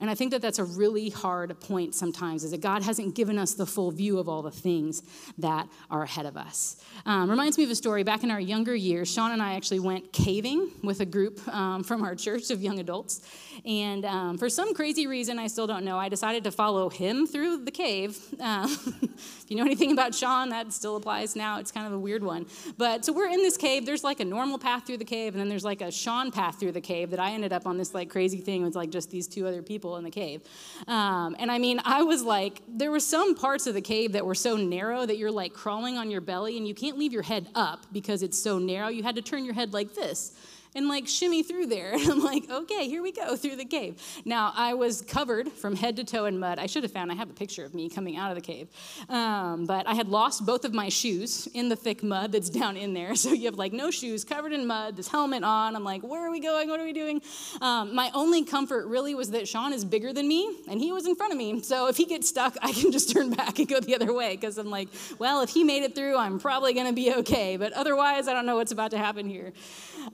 [0.02, 3.38] And I think that that's a really hard point sometimes, is that God hasn't given
[3.38, 5.04] us the full view of all the things
[5.38, 6.78] that are ahead of us.
[7.06, 9.12] Um, reminds me of a story back in our younger years.
[9.12, 12.80] Sean and I actually went caving with a group um, from our church of young
[12.80, 13.22] adults.
[13.66, 17.28] And um, for some crazy reason, I still don't know, I decided to follow him
[17.28, 18.18] through the cave.
[19.50, 21.58] If you know anything about Sean, that still applies now.
[21.58, 22.46] It's kind of a weird one.
[22.78, 23.84] But so we're in this cave.
[23.84, 26.60] There's like a normal path through the cave, and then there's like a Sean path
[26.60, 29.10] through the cave that I ended up on this like crazy thing with like just
[29.10, 30.44] these two other people in the cave.
[30.88, 34.24] Um, and I mean, I was like, there were some parts of the cave that
[34.24, 37.24] were so narrow that you're like crawling on your belly and you can't leave your
[37.24, 38.90] head up because it's so narrow.
[38.90, 40.34] You had to turn your head like this
[40.76, 41.94] and like shimmy through there.
[42.00, 44.02] And I'm like, okay, here we go through the cave.
[44.24, 46.58] Now, I was covered from head to toe in mud.
[46.58, 48.70] I should have found, I have a picture of me coming out of the cave.
[49.10, 52.78] Um, but I had lost both of my shoes in the thick mud that's down
[52.78, 53.16] in there.
[53.20, 55.76] So you have like no shoes, covered in mud, this helmet on.
[55.76, 56.70] I'm like, where are we going?
[56.70, 57.22] What are we doing?
[57.60, 61.06] Um, my only comfort really was that Sean is bigger than me and he was
[61.06, 61.62] in front of me.
[61.62, 64.38] So if he gets stuck, I can just turn back and go the other way
[64.38, 64.88] because I'm like,
[65.20, 67.58] well, if he made it through, I'm probably going to be okay.
[67.58, 69.52] But otherwise, I don't know what's about to happen here.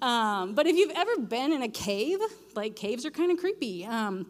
[0.01, 2.19] Um, but if you've ever been in a cave,
[2.55, 3.85] like caves are kind of creepy.
[3.85, 4.27] Um,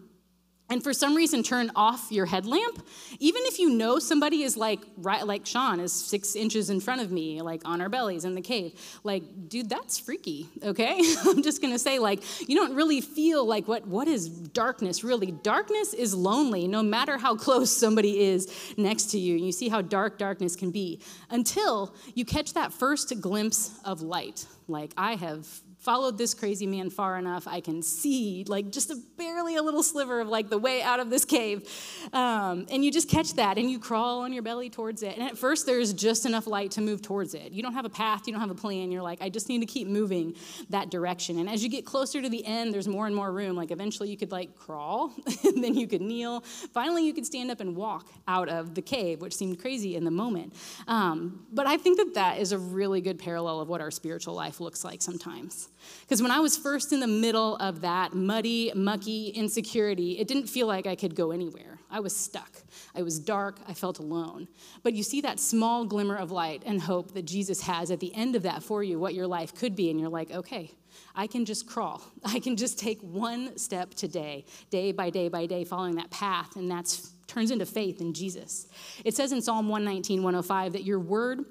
[0.70, 2.86] and for some reason turn off your headlamp,
[3.20, 7.02] even if you know somebody is like right like Sean is six inches in front
[7.02, 11.00] of me, like on our bellies in the cave, like, dude, that's freaky, okay?
[11.26, 15.32] I'm just gonna say, like, you don't really feel like what what is darkness really?
[15.32, 19.36] Darkness is lonely, no matter how close somebody is next to you.
[19.36, 21.00] You see how dark darkness can be
[21.30, 24.48] until you catch that first glimpse of light.
[24.68, 25.48] Like I have
[25.86, 29.84] followed this crazy man far enough i can see like just a barely a little
[29.84, 31.70] sliver of like the way out of this cave.
[32.14, 35.18] Um, and you just catch that and you crawl on your belly towards it.
[35.18, 37.52] And at first there's just enough light to move towards it.
[37.52, 38.92] You don't have a path you don't have a plan.
[38.92, 40.36] You're like i just need to keep moving
[40.70, 41.40] that direction.
[41.40, 43.56] And as you get closer to the end there's more and more room.
[43.56, 45.14] Like eventually you could like crawl
[45.44, 46.42] and then you could kneel.
[46.74, 50.04] Finally you could stand up and walk out of the cave which seemed crazy in
[50.04, 50.54] the moment.
[50.88, 54.34] Um, but i think that that is a really good parallel of what our spiritual
[54.34, 55.70] life looks like sometimes
[56.02, 60.48] because when I was first in the middle of that muddy, mucky insecurity, it didn't
[60.48, 61.80] feel like I could go anywhere.
[61.90, 62.52] I was stuck.
[62.96, 63.60] I was dark.
[63.68, 64.48] I felt alone.
[64.84, 68.14] But you see that small glimmer of light and hope that Jesus has at the
[68.14, 69.90] end of that for you, what your life could be.
[69.90, 70.72] And you're like, okay,
[71.16, 72.02] I can just crawl.
[72.26, 76.56] I can just take one step today, day by day by day, following that path.
[76.56, 78.68] And that turns into faith in Jesus.
[79.04, 81.46] It says in Psalm 119, 105 that your word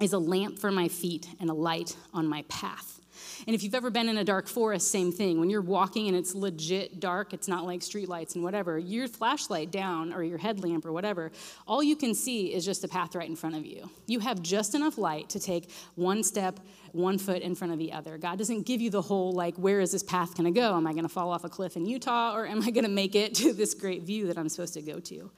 [0.00, 2.99] is a lamp for my feet and a light on my path.
[3.46, 5.40] And if you've ever been in a dark forest, same thing.
[5.40, 9.70] When you're walking and it's legit dark, it's not like streetlights and whatever, your flashlight
[9.70, 11.32] down or your headlamp or whatever,
[11.66, 13.90] all you can see is just a path right in front of you.
[14.06, 16.60] You have just enough light to take one step,
[16.92, 18.18] one foot in front of the other.
[18.18, 20.76] God doesn't give you the whole, like, where is this path going to go?
[20.76, 22.90] Am I going to fall off a cliff in Utah or am I going to
[22.90, 25.30] make it to this great view that I'm supposed to go to?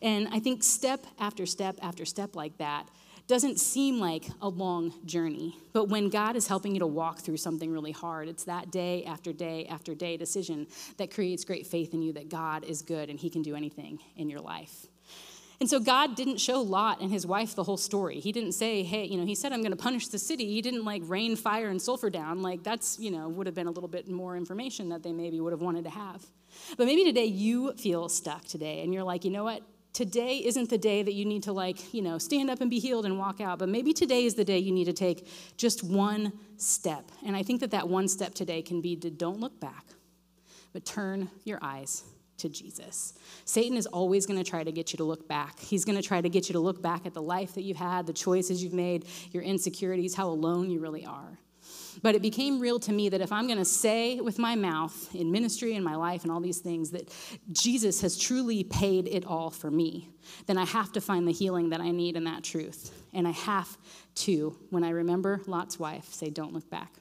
[0.00, 2.88] And I think step after step after step like that,
[3.26, 5.56] doesn't seem like a long journey.
[5.72, 9.04] But when God is helping you to walk through something really hard, it's that day
[9.04, 10.66] after day after day decision
[10.98, 13.98] that creates great faith in you that God is good and He can do anything
[14.16, 14.86] in your life.
[15.62, 18.18] And so God didn't show Lot and his wife the whole story.
[18.18, 20.46] He didn't say, hey, you know, he said, I'm going to punish the city.
[20.46, 22.42] He didn't like rain fire and sulfur down.
[22.42, 25.38] Like that's, you know, would have been a little bit more information that they maybe
[25.38, 26.26] would have wanted to have.
[26.76, 29.62] But maybe today you feel stuck today and you're like, you know what?
[29.92, 32.78] Today isn't the day that you need to like you know stand up and be
[32.78, 35.26] healed and walk out but maybe today is the day you need to take
[35.56, 37.10] just one step.
[37.26, 39.84] And i think that that one step today can be to don't look back
[40.72, 42.04] but turn your eyes
[42.38, 43.14] to jesus.
[43.44, 45.60] Satan is always going to try to get you to look back.
[45.60, 47.76] He's going to try to get you to look back at the life that you've
[47.76, 51.38] had the choices you've made your insecurities how alone you really are
[52.00, 55.14] but it became real to me that if I'm going to say with my mouth
[55.14, 57.12] in ministry and my life and all these things that
[57.50, 60.08] Jesus has truly paid it all for me,
[60.46, 62.92] then I have to find the healing that I need in that truth.
[63.12, 63.76] And I have
[64.16, 66.94] to, when I remember Lot's wife, say, don't look back.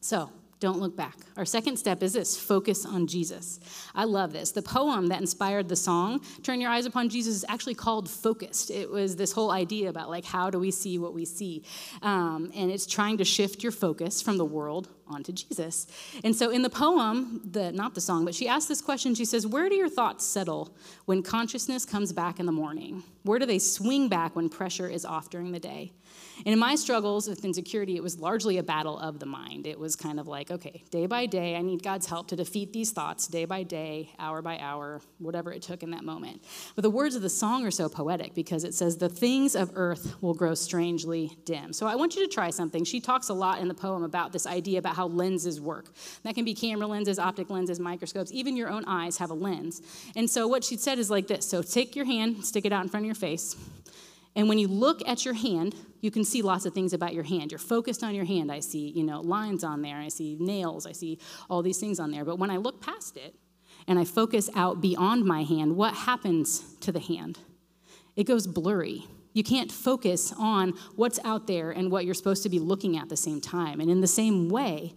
[0.00, 0.30] So,
[0.60, 1.16] don't look back.
[1.36, 3.60] Our second step is this focus on Jesus.
[3.94, 4.50] I love this.
[4.50, 8.70] The poem that inspired the song, Turn Your Eyes Upon Jesus, is actually called Focused.
[8.70, 11.62] It was this whole idea about, like, how do we see what we see?
[12.02, 15.86] Um, and it's trying to shift your focus from the world onto Jesus.
[16.24, 19.14] And so in the poem, the, not the song, but she asks this question.
[19.14, 20.74] She says, Where do your thoughts settle
[21.06, 23.04] when consciousness comes back in the morning?
[23.22, 25.92] Where do they swing back when pressure is off during the day?
[26.44, 29.66] And in my struggles with insecurity, it was largely a battle of the mind.
[29.66, 32.72] It was kind of like, okay, day by day, I need God's help to defeat
[32.72, 36.42] these thoughts, day by day, hour by hour, whatever it took in that moment.
[36.74, 39.72] But the words of the song are so poetic because it says, the things of
[39.74, 41.72] earth will grow strangely dim.
[41.72, 42.84] So I want you to try something.
[42.84, 45.86] She talks a lot in the poem about this idea about how lenses work.
[46.22, 49.82] That can be camera lenses, optic lenses, microscopes, even your own eyes have a lens.
[50.16, 52.82] And so what she said is like this so take your hand, stick it out
[52.82, 53.56] in front of your face.
[54.36, 57.24] And when you look at your hand, you can see lots of things about your
[57.24, 57.50] hand.
[57.52, 58.52] You're focused on your hand.
[58.52, 59.96] I see, you know, lines on there.
[59.96, 60.86] I see nails.
[60.86, 61.18] I see
[61.50, 62.24] all these things on there.
[62.24, 63.34] But when I look past it
[63.86, 67.38] and I focus out beyond my hand, what happens to the hand?
[68.16, 69.06] It goes blurry.
[69.32, 73.04] You can't focus on what's out there and what you're supposed to be looking at
[73.04, 73.80] at the same time.
[73.80, 74.94] And in the same way,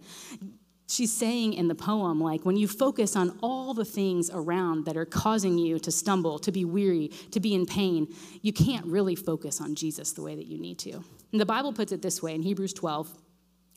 [0.88, 4.96] she's saying in the poem like when you focus on all the things around that
[4.96, 8.06] are causing you to stumble to be weary to be in pain
[8.42, 10.92] you can't really focus on jesus the way that you need to
[11.32, 13.08] and the bible puts it this way in hebrews 12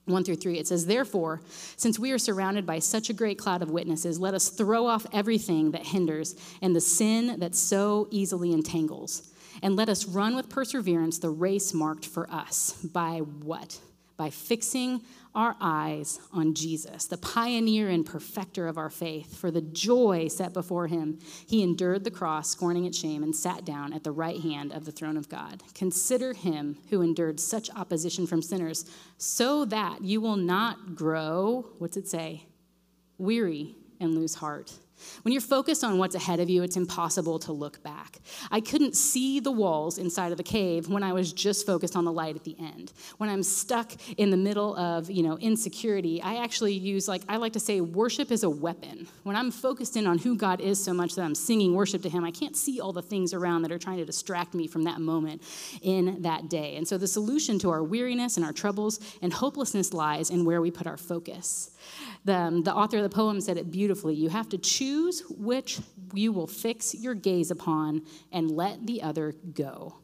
[0.06, 1.42] 1 through 3, it says, Therefore,
[1.78, 5.06] since we are surrounded by such a great cloud of witnesses, let us throw off
[5.12, 9.32] everything that hinders and the sin that so easily entangles.
[9.64, 12.74] And let us run with perseverance the race marked for us.
[12.84, 13.80] By what?
[14.18, 15.02] By fixing
[15.34, 19.36] our eyes on Jesus, the pioneer and perfecter of our faith.
[19.36, 23.66] For the joy set before him, he endured the cross, scorning its shame, and sat
[23.66, 25.62] down at the right hand of the throne of God.
[25.74, 28.86] Consider him who endured such opposition from sinners,
[29.18, 32.46] so that you will not grow, what's it say?
[33.18, 34.72] Weary and lose heart.
[35.24, 38.20] When you're focused on what's ahead of you, it's impossible to look back.
[38.52, 42.06] I couldn't see the walls inside of the cave when I was just focused on
[42.06, 42.94] the light at the end.
[43.18, 47.38] When I'm stuck in the middle of, you know, insecurity, I actually use like I
[47.38, 49.08] like to say worship is a weapon.
[49.24, 52.10] When I'm focused in on who God is so much that I'm singing worship to
[52.10, 54.84] him, I can't see all the things around that are trying to distract me from
[54.84, 55.42] that moment
[55.82, 56.76] in that day.
[56.76, 60.62] And so the solution to our weariness and our troubles and hopelessness lies in where
[60.62, 61.72] we put our focus.
[62.26, 64.16] The, um, the author of the poem said it beautifully.
[64.16, 65.80] You have to choose which
[66.14, 69.96] you will fix your gaze upon and let the other go.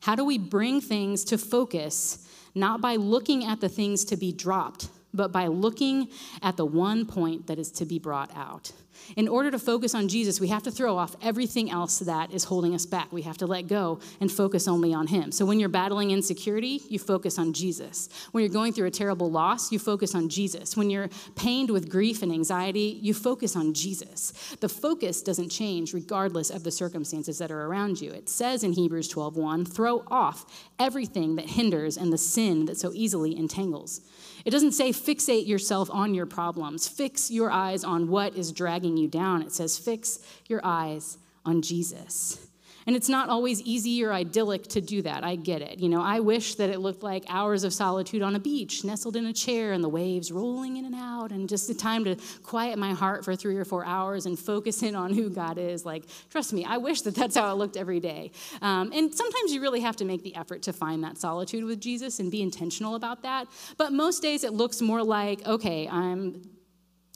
[0.00, 4.32] How do we bring things to focus, not by looking at the things to be
[4.32, 6.08] dropped, but by looking
[6.42, 8.72] at the one point that is to be brought out?
[9.16, 12.44] In order to focus on Jesus, we have to throw off everything else that is
[12.44, 13.12] holding us back.
[13.12, 15.32] We have to let go and focus only on Him.
[15.32, 18.08] So when you're battling insecurity, you focus on Jesus.
[18.32, 20.76] When you're going through a terrible loss, you focus on Jesus.
[20.76, 24.32] When you're pained with grief and anxiety, you focus on Jesus.
[24.60, 28.10] The focus doesn't change regardless of the circumstances that are around you.
[28.10, 30.46] It says in Hebrews 12:1, "Throw off
[30.78, 34.00] everything that hinders and the sin that so easily entangles."
[34.44, 38.96] It doesn't say fixate yourself on your problems, fix your eyes on what is dragging
[38.96, 39.42] you down.
[39.42, 42.46] It says fix your eyes on Jesus.
[42.86, 45.24] And it's not always easy or idyllic to do that.
[45.24, 45.78] I get it.
[45.78, 49.16] You know, I wish that it looked like hours of solitude on a beach, nestled
[49.16, 52.16] in a chair and the waves rolling in and out, and just the time to
[52.42, 55.84] quiet my heart for three or four hours and focus in on who God is.
[55.84, 58.30] Like, trust me, I wish that that's how it looked every day.
[58.62, 61.80] Um, and sometimes you really have to make the effort to find that solitude with
[61.80, 63.46] Jesus and be intentional about that.
[63.76, 66.42] But most days it looks more like, okay, I'm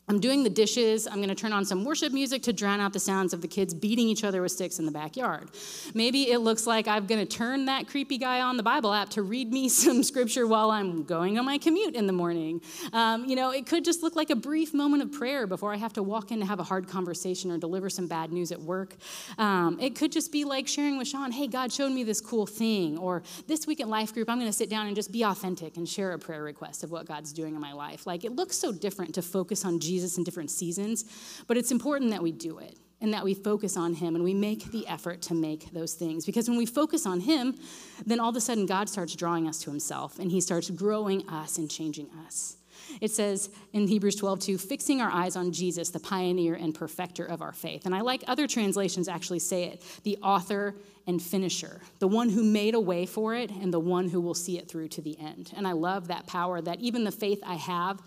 [0.06, 1.06] I'm doing the dishes.
[1.06, 3.48] I'm going to turn on some worship music to drown out the sounds of the
[3.48, 5.48] kids beating each other with sticks in the backyard.
[5.94, 9.08] Maybe it looks like I'm going to turn that creepy guy on the Bible app
[9.10, 12.60] to read me some scripture while I'm going on my commute in the morning.
[12.92, 15.76] Um, you know, it could just look like a brief moment of prayer before I
[15.76, 18.60] have to walk in to have a hard conversation or deliver some bad news at
[18.60, 18.96] work.
[19.38, 22.46] Um, it could just be like sharing with Sean, hey, God showed me this cool
[22.46, 22.98] thing.
[22.98, 25.78] Or this week at Life Group, I'm going to sit down and just be authentic
[25.78, 28.06] and share a prayer request of what God's doing in my life.
[28.06, 31.04] Like, it looks so different to focus on Jesus Jesus in different seasons,
[31.46, 34.34] but it's important that we do it and that we focus on Him and we
[34.34, 36.24] make the effort to make those things.
[36.26, 37.54] Because when we focus on Him,
[38.04, 41.28] then all of a sudden God starts drawing us to Himself and He starts growing
[41.28, 42.56] us and changing us.
[43.00, 47.24] It says in Hebrews 12, 2, fixing our eyes on Jesus, the pioneer and perfecter
[47.24, 47.86] of our faith.
[47.86, 50.74] And I like other translations actually say it the author
[51.06, 54.34] and finisher, the one who made a way for it and the one who will
[54.34, 55.52] see it through to the end.
[55.54, 58.00] And I love that power that even the faith I have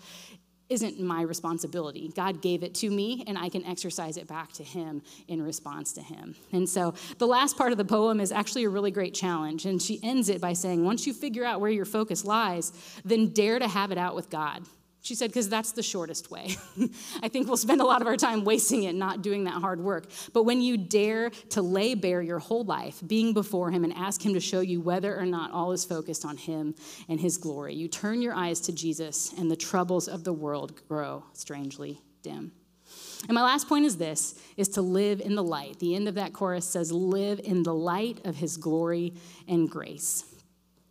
[0.68, 2.12] isn't my responsibility.
[2.14, 5.92] God gave it to me, and I can exercise it back to Him in response
[5.94, 6.34] to Him.
[6.52, 9.66] And so the last part of the poem is actually a really great challenge.
[9.66, 12.72] And she ends it by saying, Once you figure out where your focus lies,
[13.04, 14.64] then dare to have it out with God.
[15.08, 16.54] She said, because that's the shortest way.
[17.22, 19.80] I think we'll spend a lot of our time wasting it, not doing that hard
[19.80, 20.10] work.
[20.34, 24.20] But when you dare to lay bare your whole life, being before Him, and ask
[24.20, 26.74] Him to show you whether or not all is focused on Him
[27.08, 30.78] and His glory, you turn your eyes to Jesus, and the troubles of the world
[30.88, 32.52] grow strangely dim.
[33.22, 35.78] And my last point is this is to live in the light.
[35.78, 39.14] The end of that chorus says, live in the light of his glory
[39.48, 40.26] and grace.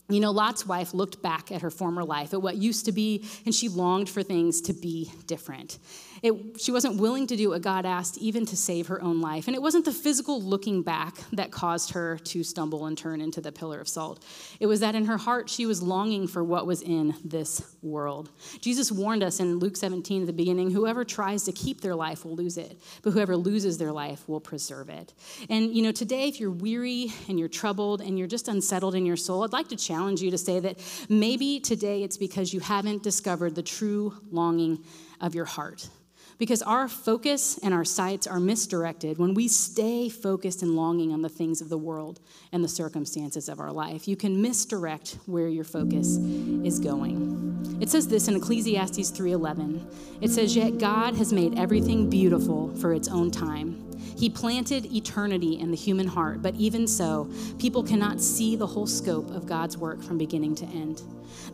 [0.09, 3.25] You know, Lot's wife looked back at her former life, at what used to be,
[3.45, 5.79] and she longed for things to be different.
[6.23, 9.47] It, she wasn't willing to do what God asked, even to save her own life.
[9.47, 13.41] And it wasn't the physical looking back that caused her to stumble and turn into
[13.41, 14.23] the pillar of salt.
[14.59, 18.29] It was that in her heart, she was longing for what was in this world.
[18.61, 22.25] Jesus warned us in Luke 17 at the beginning whoever tries to keep their life
[22.25, 25.13] will lose it, but whoever loses their life will preserve it.
[25.49, 29.05] And, you know, today, if you're weary and you're troubled and you're just unsettled in
[29.05, 32.59] your soul, I'd like to challenge you to say that maybe today it's because you
[32.59, 34.83] haven't discovered the true longing
[35.21, 35.89] of your heart
[36.37, 41.21] because our focus and our sights are misdirected when we stay focused and longing on
[41.21, 42.19] the things of the world
[42.51, 44.07] and the circumstances of our life.
[44.07, 47.79] You can misdirect where your focus is going.
[47.81, 49.81] It says this in Ecclesiastes 3:11.
[50.21, 53.83] It says, "Yet God has made everything beautiful for its own time."
[54.15, 57.27] He planted eternity in the human heart, but even so,
[57.59, 61.03] people cannot see the whole scope of God's work from beginning to end.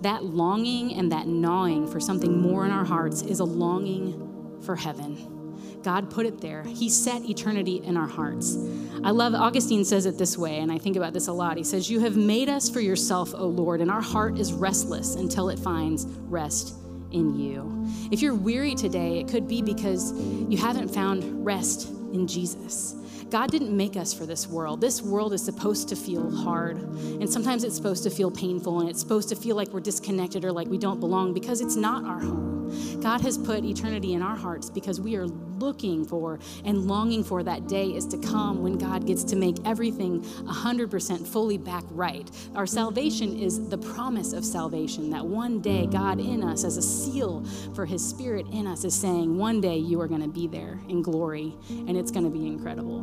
[0.01, 4.32] That longing and that gnawing for something more in our hearts is a longing
[4.65, 5.79] for heaven.
[5.83, 6.63] God put it there.
[6.63, 8.57] He set eternity in our hearts.
[9.03, 11.57] I love, Augustine says it this way, and I think about this a lot.
[11.57, 15.15] He says, You have made us for yourself, O Lord, and our heart is restless
[15.15, 16.75] until it finds rest
[17.11, 17.85] in you.
[18.11, 22.95] If you're weary today, it could be because you haven't found rest in Jesus.
[23.29, 24.79] God didn't make us for this world.
[24.79, 26.77] This world is supposed to feel hard.
[26.77, 30.45] And sometimes it's supposed to feel painful and it's supposed to feel like we're disconnected
[30.45, 32.62] or like we don't belong because it's not our home.
[33.01, 37.43] God has put eternity in our hearts because we are looking for and longing for
[37.43, 42.29] that day is to come when God gets to make everything 100% fully back right.
[42.55, 46.81] Our salvation is the promise of salvation that one day God in us, as a
[46.81, 47.45] seal
[47.75, 50.79] for his spirit in us, is saying, One day you are going to be there
[50.89, 52.99] in glory and it's going to be incredible.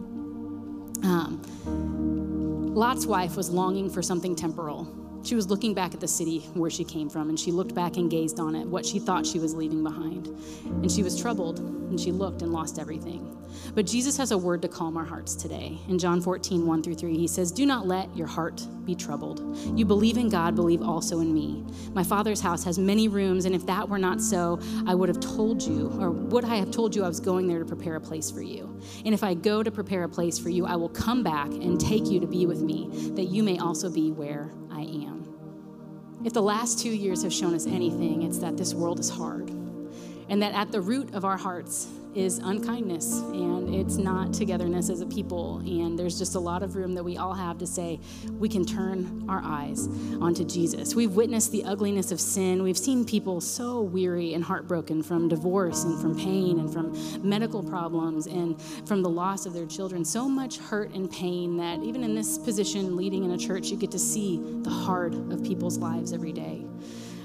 [1.03, 1.41] Um,
[2.75, 4.85] Lot's wife was longing for something temporal.
[5.23, 7.97] She was looking back at the city where she came from, and she looked back
[7.97, 10.29] and gazed on it, what she thought she was leaving behind.
[10.67, 13.37] And she was troubled, and she looked and lost everything.
[13.75, 15.79] But Jesus has a word to calm our hearts today.
[15.89, 19.57] In John 14, 1 through 3, he says, Do not let your heart be troubled.
[19.77, 21.65] You believe in God, believe also in me.
[21.93, 25.21] My Father's house has many rooms, and if that were not so, I would have
[25.21, 28.01] told you, or would I have told you I was going there to prepare a
[28.01, 28.81] place for you?
[29.05, 31.81] And if I go to prepare a place for you, I will come back and
[31.81, 35.29] take you to be with me, that you may also be where I am.
[36.25, 39.51] If the last two years have shown us anything, it's that this world is hard.
[40.31, 45.01] And that at the root of our hearts is unkindness and it's not togetherness as
[45.01, 45.59] a people.
[45.59, 48.01] And there's just a lot of room that we all have to say
[48.39, 49.87] we can turn our eyes
[50.21, 50.95] onto Jesus.
[50.95, 52.63] We've witnessed the ugliness of sin.
[52.63, 56.97] We've seen people so weary and heartbroken from divorce and from pain and from
[57.29, 60.05] medical problems and from the loss of their children.
[60.05, 63.77] So much hurt and pain that even in this position, leading in a church, you
[63.77, 66.65] get to see the heart of people's lives every day.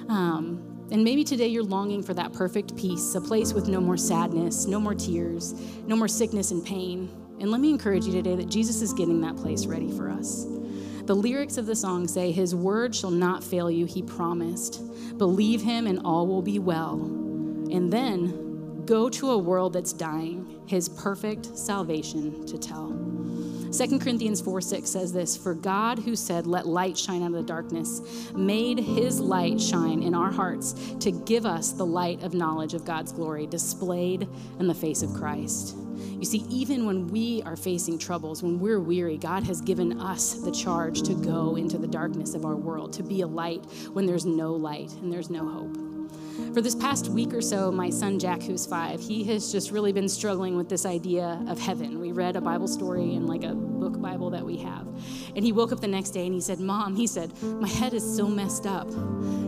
[0.10, 3.98] Um, and maybe today you're longing for that perfect peace, a place with no more
[3.98, 5.54] sadness, no more tears,
[5.88, 7.10] no more sickness and pain.
[7.40, 10.46] And let me encourage you today that Jesus is getting that place ready for us.
[11.06, 14.82] The lyrics of the song say, His word shall not fail you, He promised.
[15.18, 16.94] Believe Him, and all will be well.
[17.72, 22.90] And then go to a world that's dying, His perfect salvation to tell.
[23.72, 27.34] 2 Corinthians 4 6 says this For God, who said, Let light shine out of
[27.34, 32.34] the darkness, made his light shine in our hearts to give us the light of
[32.34, 34.28] knowledge of God's glory displayed
[34.60, 35.76] in the face of Christ.
[35.98, 40.36] You see, even when we are facing troubles, when we're weary, God has given us
[40.36, 43.64] the charge to go into the darkness of our world, to be a light
[43.94, 45.85] when there's no light and there's no hope.
[46.54, 49.92] For this past week or so, my son Jack, who's five, he has just really
[49.92, 52.00] been struggling with this idea of heaven.
[52.00, 54.88] We read a Bible story in like a book Bible that we have.
[55.36, 57.94] And he woke up the next day and he said, Mom, he said, my head
[57.94, 58.88] is so messed up.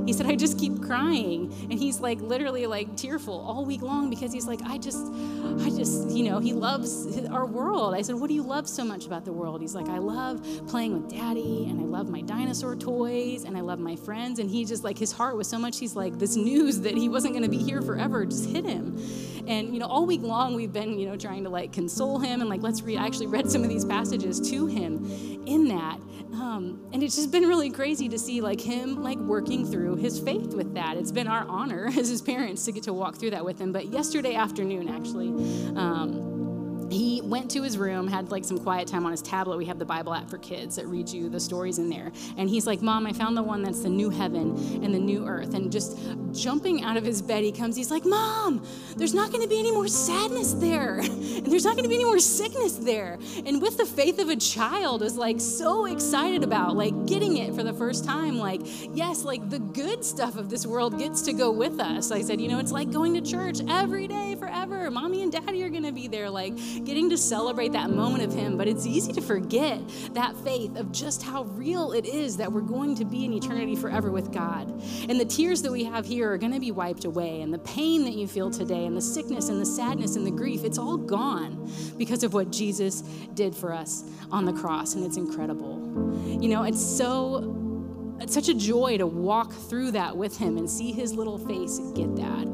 [0.05, 1.53] He said, I just keep crying.
[1.69, 5.05] And he's like literally like tearful all week long because he's like, I just,
[5.59, 7.93] I just, you know, he loves our world.
[7.93, 9.61] I said, What do you love so much about the world?
[9.61, 13.61] He's like, I love playing with daddy and I love my dinosaur toys and I
[13.61, 14.39] love my friends.
[14.39, 17.09] And he just like, his heart was so much, he's like, this news that he
[17.09, 18.97] wasn't going to be here forever just hit him.
[19.47, 22.41] And, you know, all week long we've been, you know, trying to like console him
[22.41, 25.05] and like, let's read, I actually read some of these passages to him
[25.45, 25.99] in that.
[26.33, 30.19] Um, and it's just been really crazy to see like him like working through his
[30.19, 30.97] faith with that.
[30.97, 33.71] It's been our honor as his parents to get to walk through that with him.
[33.71, 35.29] But yesterday afternoon, actually,
[35.77, 36.26] um,
[36.91, 39.57] he went to his room, had like some quiet time on his tablet.
[39.57, 42.11] We have the Bible app for kids that reads you the stories in there.
[42.37, 44.51] And he's like, Mom, I found the one that's the new heaven
[44.83, 45.53] and the new earth.
[45.53, 45.97] And just
[46.31, 48.65] jumping out of his bed, he comes, he's like, Mom,
[48.95, 50.99] there's not going to be any more sadness there.
[50.99, 53.17] And there's not going to be any more sickness there.
[53.45, 57.53] And with the faith of a child, is like so excited about like getting it
[57.53, 58.37] for the first time.
[58.37, 58.61] Like,
[58.93, 62.11] yes, like the good stuff of this world gets to go with us.
[62.11, 64.89] I said, you know, it's like going to church every day forever.
[64.91, 66.29] Mommy and daddy are going to be there.
[66.29, 68.57] Like, getting to celebrate that moment of Him.
[68.57, 69.79] But it's easy to forget
[70.13, 73.75] that faith of just how real it is that we're going to be in eternity
[73.75, 74.69] forever with God.
[75.09, 77.41] And the tears that we have here are going to be wiped away.
[77.41, 80.31] And the pain that you feel today, and the sickness, and the sadness, and the
[80.31, 83.01] grief, it's all gone because of what Jesus
[83.33, 84.95] did for us on the cross.
[84.95, 85.77] And it's incredible.
[86.41, 87.53] You know, it's so
[88.19, 91.79] it's such a joy to walk through that with him and see his little face
[91.93, 92.47] get that.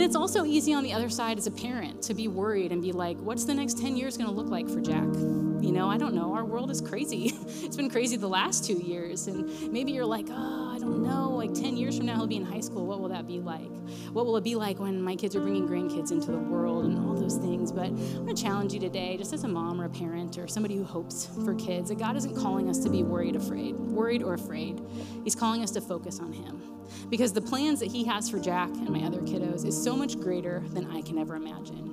[0.00, 2.80] And it's also easy on the other side as a parent to be worried and
[2.80, 5.04] be like, what's the next 10 years going to look like for Jack?
[5.04, 6.32] You know, I don't know.
[6.32, 7.34] Our world is crazy.
[7.46, 9.26] it's been crazy the last two years.
[9.26, 11.32] And maybe you're like, oh, I don't know.
[11.32, 12.86] Like 10 years from now, he'll be in high school.
[12.86, 13.70] What will that be like?
[14.14, 16.98] What will it be like when my kids are bringing grandkids into the world and
[16.98, 17.70] all those things?
[17.70, 20.48] But I'm going to challenge you today, just as a mom or a parent or
[20.48, 24.22] somebody who hopes for kids, that God isn't calling us to be worried, afraid, worried
[24.22, 24.80] or afraid.
[25.24, 28.68] He's calling us to focus on Him because the plans that he has for Jack
[28.68, 31.90] and my other kiddos is so much greater than I can ever imagine.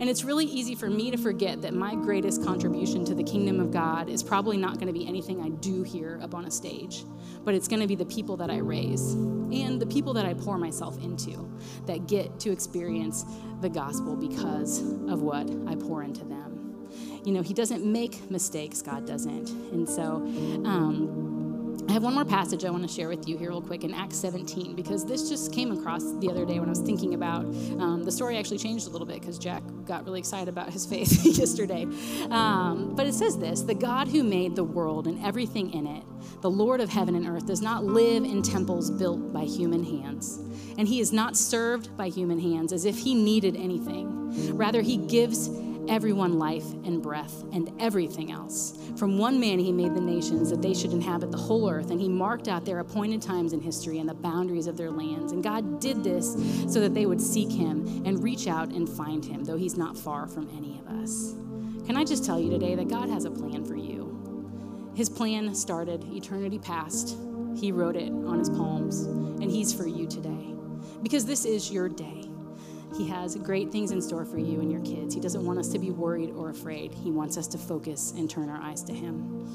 [0.00, 3.60] And it's really easy for me to forget that my greatest contribution to the kingdom
[3.60, 6.50] of God is probably not going to be anything I do here up on a
[6.50, 7.04] stage,
[7.44, 10.34] but it's going to be the people that I raise and the people that I
[10.34, 11.48] pour myself into
[11.86, 13.24] that get to experience
[13.60, 16.88] the gospel because of what I pour into them.
[17.24, 19.48] You know, He doesn't make mistakes, God doesn't.
[19.48, 20.16] And so,
[20.66, 21.33] um,
[21.88, 23.92] I have one more passage I want to share with you here, real quick, in
[23.92, 27.44] Acts 17, because this just came across the other day when I was thinking about
[27.44, 28.38] um, the story.
[28.38, 31.86] Actually, changed a little bit because Jack got really excited about his faith yesterday.
[32.30, 36.04] Um, but it says this: "The God who made the world and everything in it,
[36.40, 40.38] the Lord of heaven and earth, does not live in temples built by human hands,
[40.78, 44.56] and He is not served by human hands as if He needed anything.
[44.56, 45.50] Rather, He gives."
[45.88, 48.78] Everyone life and breath and everything else.
[48.96, 52.00] From one man, he made the nations that they should inhabit the whole earth, and
[52.00, 55.32] he marked out their appointed times in history and the boundaries of their lands.
[55.32, 56.32] And God did this
[56.72, 59.98] so that they would seek him and reach out and find him, though he's not
[59.98, 61.34] far from any of us.
[61.86, 64.92] Can I just tell you today that God has a plan for you?
[64.94, 67.16] His plan started eternity past.
[67.56, 70.54] He wrote it on his palms, and he's for you today.
[71.02, 72.23] Because this is your day.
[72.96, 75.14] He has great things in store for you and your kids.
[75.14, 76.94] He doesn't want us to be worried or afraid.
[76.94, 79.48] He wants us to focus and turn our eyes to Him.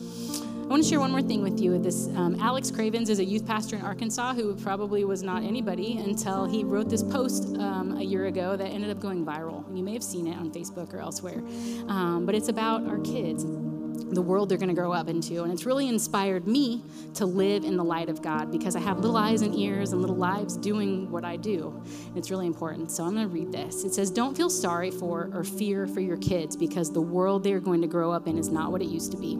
[0.63, 1.79] I want to share one more thing with you.
[1.79, 5.97] This um, Alex Cravens is a youth pastor in Arkansas who probably was not anybody
[5.97, 9.65] until he wrote this post um, a year ago that ended up going viral.
[9.75, 11.39] You may have seen it on Facebook or elsewhere,
[11.87, 13.45] um, but it's about our kids
[13.99, 15.43] the world they're going to grow up into.
[15.43, 16.83] And it's really inspired me
[17.15, 20.01] to live in the light of God because I have little eyes and ears and
[20.01, 21.81] little lives doing what I do.
[22.07, 22.91] And it's really important.
[22.91, 23.83] So I'm going to read this.
[23.83, 27.59] It says, Don't feel sorry for or fear for your kids because the world they're
[27.59, 29.39] going to grow up in is not what it used to be.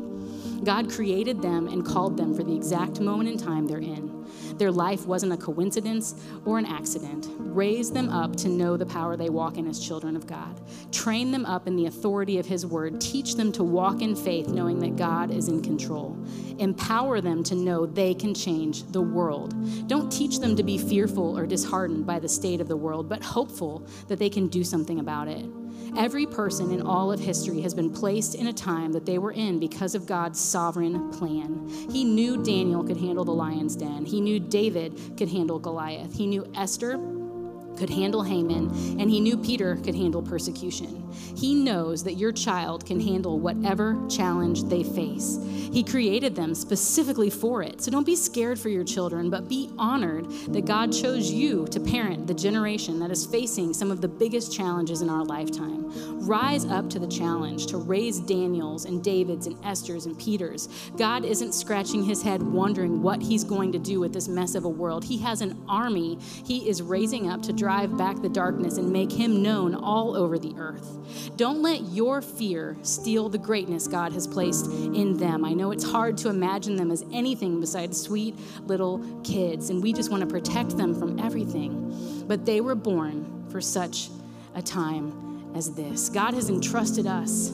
[0.63, 4.25] God created them and called them for the exact moment in time they're in.
[4.59, 7.27] Their life wasn't a coincidence or an accident.
[7.37, 10.59] Raise them up to know the power they walk in as children of God.
[10.91, 12.99] Train them up in the authority of His word.
[12.99, 16.17] Teach them to walk in faith, knowing that God is in control.
[16.59, 19.55] Empower them to know they can change the world.
[19.87, 23.23] Don't teach them to be fearful or disheartened by the state of the world, but
[23.23, 25.45] hopeful that they can do something about it.
[25.97, 29.31] Every person in all of history has been placed in a time that they were
[29.31, 31.67] in because of God's sovereign plan.
[31.91, 36.27] He knew Daniel could handle the lion's den, he knew David could handle Goliath, he
[36.27, 36.97] knew Esther
[37.79, 41.11] could handle Haman, and he knew Peter could handle persecution.
[41.35, 45.39] He knows that your child can handle whatever challenge they face.
[45.71, 47.81] He created them specifically for it.
[47.81, 51.79] So don't be scared for your children, but be honored that God chose you to
[51.79, 55.85] parent the generation that is facing some of the biggest challenges in our lifetime.
[56.27, 60.67] Rise up to the challenge to raise Daniels and Davids and Esther's and Peters.
[60.97, 64.65] God isn't scratching his head wondering what he's going to do with this mess of
[64.65, 65.03] a world.
[65.03, 69.11] He has an army he is raising up to drive back the darkness and make
[69.11, 70.97] him known all over the earth.
[71.37, 75.45] Don't let your fear steal the greatness God has placed in them.
[75.45, 79.93] I know it's hard to imagine them as anything besides sweet little kids, and we
[79.93, 82.25] just want to protect them from everything.
[82.27, 84.09] But they were born for such
[84.55, 86.09] a time as this.
[86.09, 87.49] God has entrusted us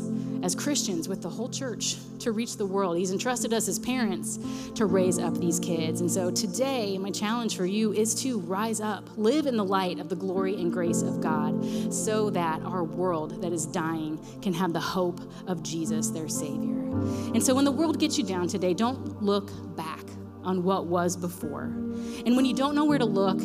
[0.46, 2.98] as Christians with the whole church to reach the world.
[3.00, 4.38] He's entrusted us as parents
[4.76, 6.02] to raise up these kids.
[6.02, 9.98] And so today, my challenge for you is to rise up, live in the light
[9.98, 14.54] of the glory and grace of God, so that our world that is dying can
[14.54, 16.80] have the hope of Jesus, their Savior.
[17.34, 20.06] And so when the world gets you down today, don't look back
[20.44, 21.64] on what was before.
[21.64, 23.40] And when you don't know where to look,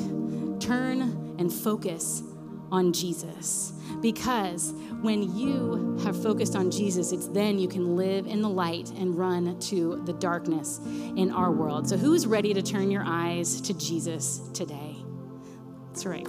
[0.61, 2.23] turn and focus
[2.71, 3.73] on Jesus.
[4.01, 8.91] Because when you have focused on Jesus, it's then you can live in the light
[8.91, 11.89] and run to the darkness in our world.
[11.89, 14.97] So, who is ready to turn your eyes to Jesus today?
[15.89, 16.27] That's right.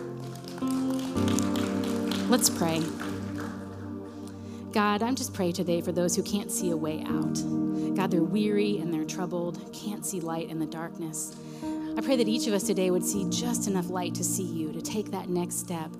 [2.29, 2.81] Let's pray.
[4.71, 7.33] God, I'm just praying today for those who can't see a way out.
[7.95, 11.35] God, they're weary and they're troubled, can't see light in the darkness.
[11.97, 14.71] I pray that each of us today would see just enough light to see you,
[14.71, 15.91] to take that next step,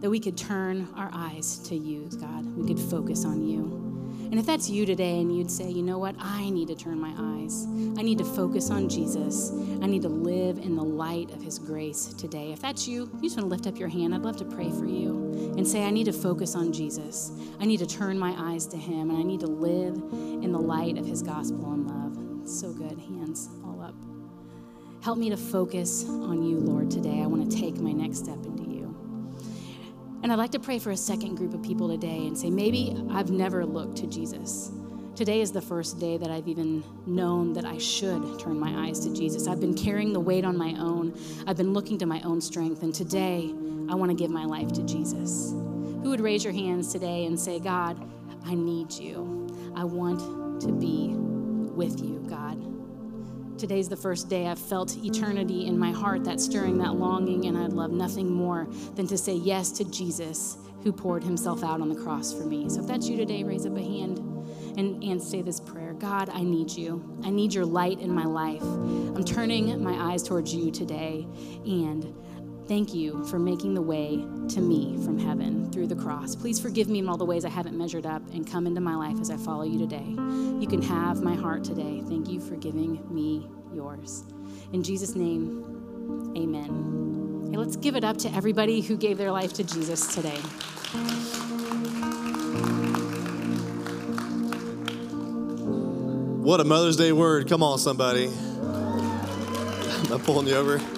[0.00, 2.44] that we could turn our eyes to you, God.
[2.56, 3.84] We could focus on you.
[4.30, 7.00] And if that's you today and you'd say, you know what, I need to turn
[7.00, 7.64] my eyes,
[7.98, 11.58] I need to focus on Jesus, I need to live in the light of his
[11.58, 12.52] grace today.
[12.52, 14.70] If that's you, you just want to lift up your hand, I'd love to pray
[14.70, 17.32] for you and say, I need to focus on Jesus.
[17.58, 20.60] I need to turn my eyes to him, and I need to live in the
[20.60, 22.48] light of his gospel and love.
[22.48, 22.98] So good.
[22.98, 23.94] Hands all up.
[25.02, 27.22] Help me to focus on you, Lord, today.
[27.22, 28.67] I want to take my next step into.
[30.22, 32.96] And I'd like to pray for a second group of people today and say, maybe
[33.10, 34.72] I've never looked to Jesus.
[35.14, 39.00] Today is the first day that I've even known that I should turn my eyes
[39.00, 39.48] to Jesus.
[39.48, 41.12] I've been carrying the weight on my own,
[41.46, 43.52] I've been looking to my own strength, and today
[43.88, 45.50] I want to give my life to Jesus.
[45.50, 48.00] Who would raise your hands today and say, God,
[48.44, 49.72] I need you.
[49.74, 52.67] I want to be with you, God.
[53.58, 57.58] Today's the first day I've felt eternity in my heart, that stirring, that longing, and
[57.58, 61.88] I'd love nothing more than to say yes to Jesus who poured himself out on
[61.88, 62.68] the cross for me.
[62.68, 64.18] So if that's you today, raise up a hand.
[64.78, 67.02] and, and say this prayer God, I need you.
[67.24, 68.62] I need your light in my life.
[68.62, 71.26] I'm turning my eyes towards you today.
[71.66, 72.14] And
[72.68, 76.36] thank you for making the way to me from heaven through the cross.
[76.36, 78.94] Please forgive me in all the ways I haven't measured up and come into my
[78.94, 80.04] life as I follow you today.
[80.06, 82.02] You can have my heart today.
[82.06, 84.24] Thank you for giving me yours.
[84.72, 87.48] In Jesus' name, amen.
[87.50, 90.38] Hey, let's give it up to everybody who gave their life to Jesus today.
[96.42, 97.48] What a Mother's Day word.
[97.48, 98.26] Come on, somebody.
[100.10, 100.97] I'm pulling you over?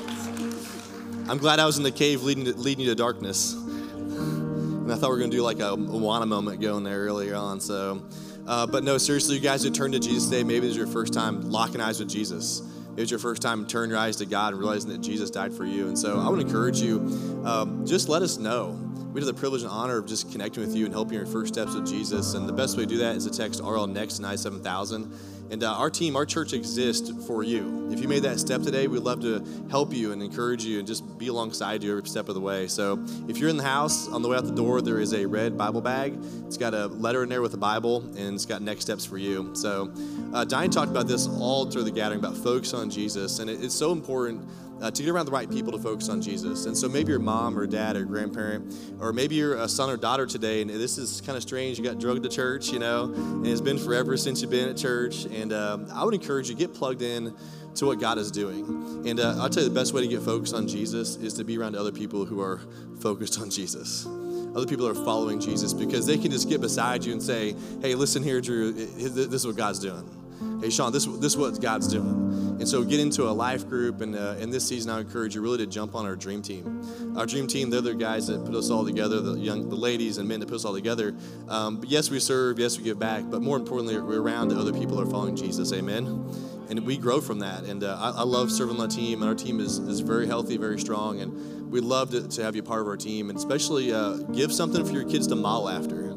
[1.31, 3.53] I'm glad I was in the cave leading, to, leading you to darkness.
[3.53, 7.37] And I thought we were going to do like a Awana moment going there earlier
[7.37, 7.61] on.
[7.61, 8.03] So,
[8.49, 10.89] uh, but no, seriously, you guys who turned to Jesus today, maybe this is your
[10.89, 12.63] first time locking eyes with Jesus.
[12.89, 15.53] Maybe it's your first time turning your eyes to God and realizing that Jesus died
[15.55, 15.87] for you.
[15.87, 16.99] And so I would encourage you,
[17.45, 18.71] um, just let us know.
[19.13, 21.55] We have the privilege and honor of just connecting with you and helping your first
[21.55, 22.35] steps with Jesus.
[22.35, 25.13] And the best way to do that is to text RL next 97000.
[25.51, 27.91] And uh, our team, our church exists for you.
[27.91, 30.87] If you made that step today, we'd love to help you and encourage you and
[30.87, 32.69] just be alongside you every step of the way.
[32.69, 35.27] So if you're in the house, on the way out the door, there is a
[35.27, 36.17] red Bible bag.
[36.47, 39.19] It's got a letter in there with a Bible, and it's got next steps for
[39.19, 39.51] you.
[39.55, 39.93] So
[40.33, 43.41] uh, Diane talked about this all through the gathering about focus on Jesus.
[43.41, 44.47] And it, it's so important
[44.81, 46.67] uh, to get around the right people to focus on Jesus.
[46.67, 49.97] And so maybe your mom or dad or grandparent, or maybe you're a son or
[49.97, 51.79] daughter today, and this is kind of strange.
[51.79, 54.77] You got drugged to church, you know, and it's been forever since you've been at
[54.77, 55.25] church.
[55.27, 57.35] And um, I would encourage you get plugged in
[57.77, 59.07] to what God is doing.
[59.07, 61.45] And uh, I'll tell you the best way to get focused on Jesus is to
[61.45, 62.61] be around other people who are
[63.01, 64.07] focused on Jesus.
[64.55, 67.95] Other people are following Jesus because they can just get beside you and say, "Hey,
[67.95, 68.73] listen here, Drew.
[68.73, 70.20] This is what God's doing."
[70.61, 72.31] Hey sean this, this is what god's doing.
[72.61, 75.41] And so get into a life group and uh, in this season i encourage you
[75.41, 76.83] really to jump on our dream team.
[77.17, 80.19] Our dream team they're the guys that put us all together the young the ladies
[80.19, 81.15] and men that put us all together.
[81.49, 84.73] Um, but yes we serve yes we give back but more importantly we're around other
[84.73, 86.25] people that are following jesus amen?
[86.69, 89.35] And we grow from that and uh, I, I, love serving the team and our
[89.35, 92.81] team is, is very healthy very strong and we love to, to have you part
[92.81, 96.17] of our team and especially uh, give something for your kids to model after.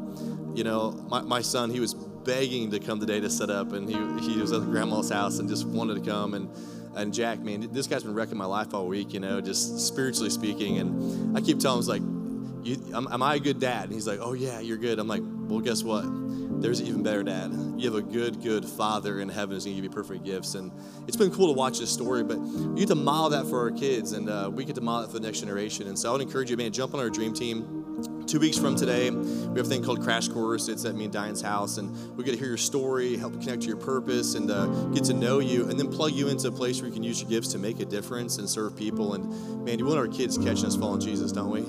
[0.55, 1.95] You know my, my son he was
[2.25, 3.95] begging to come today to set up, and he,
[4.27, 6.33] he was at grandma's house and just wanted to come.
[6.33, 6.49] And,
[6.95, 10.29] and Jack, man, this guy's been wrecking my life all week, you know, just spiritually
[10.29, 10.77] speaking.
[10.77, 12.01] And I keep telling him, "It's like,
[12.93, 13.85] am, am I a good dad?
[13.85, 14.99] And he's like, oh, yeah, you're good.
[14.99, 16.03] I'm like, well, guess what?
[16.61, 17.51] There's an even better dad.
[17.77, 20.55] You have a good, good father in heaven who's to give you perfect gifts.
[20.55, 20.71] And
[21.07, 23.71] it's been cool to watch this story, but you get to model that for our
[23.71, 25.87] kids, and uh, we get to model it for the next generation.
[25.87, 27.82] And so I would encourage you, man, jump on our dream team
[28.25, 30.67] Two weeks from today, we have a thing called Crash Course.
[30.67, 33.61] It's at me and Diane's house, and we get to hear your story, help connect
[33.61, 36.51] to your purpose, and uh, get to know you, and then plug you into a
[36.51, 39.13] place where you can use your gifts to make a difference and serve people.
[39.13, 41.59] And man, you want our kids catching us following Jesus, don't we?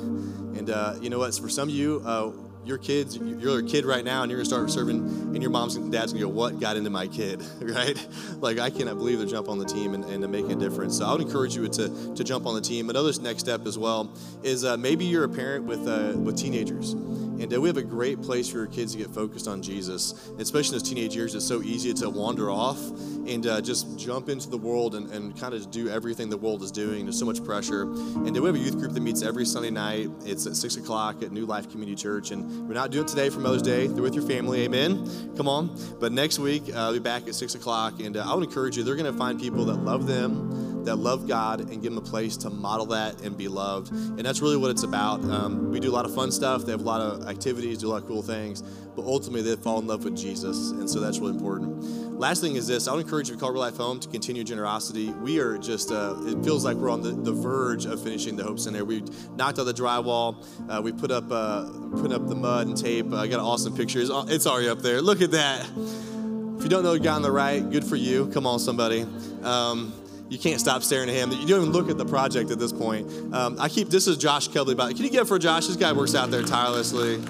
[0.58, 1.34] And uh, you know what?
[1.34, 2.30] For some of you, uh,
[2.66, 5.76] your kids, you're a kid right now, and you're gonna start serving, and your mom's
[5.76, 7.96] and dad's gonna go, "What got into my kid?" right?
[8.40, 10.98] Like I cannot believe they're jump on the team and, and to make a difference.
[10.98, 12.90] So I would encourage you to to jump on the team.
[12.90, 14.10] Another next step as well
[14.42, 16.94] is uh, maybe you're a parent with uh, with teenagers,
[17.40, 20.30] and uh, we have a great place for your kids to get focused on Jesus,
[20.38, 21.34] especially in those teenage years.
[21.34, 22.78] It's so easy to wander off
[23.26, 26.62] and uh, just jump into the world and, and kind of do everything the world
[26.62, 27.04] is doing.
[27.04, 29.70] There's so much pressure, and uh, we have a youth group that meets every Sunday
[29.70, 30.10] night.
[30.24, 33.30] It's at six o'clock at New Life Community Church, and we're not doing it today
[33.30, 33.86] for Mother's Day.
[33.86, 34.62] They're with your family.
[34.62, 35.34] Amen.
[35.36, 35.76] Come on.
[36.00, 38.00] But next week, uh, I'll be back at 6 o'clock.
[38.00, 40.96] And uh, I would encourage you, they're going to find people that love them, that
[40.96, 43.92] love God, and give them a place to model that and be loved.
[43.92, 45.22] And that's really what it's about.
[45.24, 46.64] Um, we do a lot of fun stuff.
[46.64, 48.62] They have a lot of activities, do a lot of cool things.
[48.62, 50.70] But ultimately, they fall in love with Jesus.
[50.70, 51.82] And so that's really important.
[52.18, 54.44] Last thing is this I would encourage you to call Real Life Home to continue
[54.44, 55.10] generosity.
[55.10, 58.44] We are just, uh, it feels like we're on the, the verge of finishing the
[58.44, 58.84] Hope Center.
[58.84, 59.02] We
[59.34, 61.64] knocked out the drywall, uh, we put up, uh,
[62.00, 63.12] put up the mud and tape.
[63.12, 64.00] I got an awesome picture.
[64.00, 65.02] It's, it's already up there.
[65.02, 65.62] Look at that.
[65.62, 68.28] If you don't know the guy on the right, good for you.
[68.28, 69.04] Come on, somebody.
[69.42, 69.92] Um,
[70.28, 71.30] you can't stop staring at him.
[71.30, 73.10] You don't even look at the project at this point.
[73.34, 74.74] Um, I keep, this is Josh Kelly.
[74.74, 75.66] By Can you give for Josh?
[75.66, 77.20] This guy works out there tirelessly.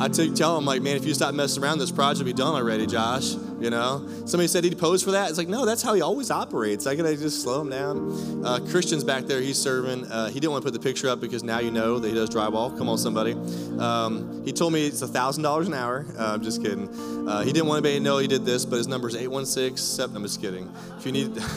[0.00, 2.32] I t- tell him, like, man, if you stop messing around, this project will be
[2.32, 3.34] done already, Josh.
[3.60, 4.06] You know?
[4.24, 5.28] Somebody said he'd pose for that.
[5.28, 6.86] It's like, no, that's how he always operates.
[6.86, 8.44] I gotta just slow him down.
[8.44, 10.06] Uh, Christian's back there, he's serving.
[10.06, 12.14] Uh, he didn't want to put the picture up because now you know that he
[12.14, 12.76] does drywall.
[12.76, 13.32] Come on, somebody.
[13.78, 16.06] Um, he told me it's $1,000 an hour.
[16.16, 16.88] Uh, I'm just kidding.
[17.28, 19.76] Uh, he didn't want anybody to know he did this, but his number is 816
[19.76, 20.16] 7.
[20.16, 20.72] I'm just kidding.
[20.98, 21.36] If you need.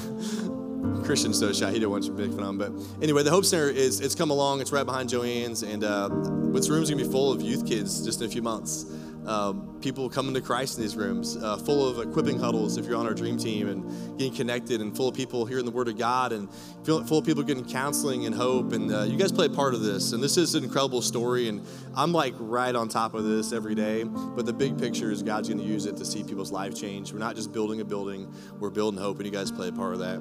[1.03, 1.68] Christian's so shy.
[1.68, 2.57] He didn't want you to fun of him.
[2.57, 4.61] But anyway, the Hope Center is it's come along.
[4.61, 6.10] It's right behind Joanne's, and uh,
[6.53, 8.86] this room's gonna be full of youth kids just in a few months.
[9.26, 12.98] Um, people coming to Christ in these rooms, uh, full of equipping huddles if you're
[12.98, 15.98] on our dream team, and getting connected, and full of people hearing the Word of
[15.98, 16.49] God, and
[16.84, 18.74] full of people getting counseling and hope.
[18.74, 21.48] And uh, you guys play a part of this, and this is an incredible story.
[21.48, 24.03] And I'm like right on top of this every day.
[24.03, 27.12] But the big picture is God's going to use it to see people's life change.
[27.12, 29.94] We're not just building a building; we're building hope, and you guys play a part
[29.94, 30.20] of that.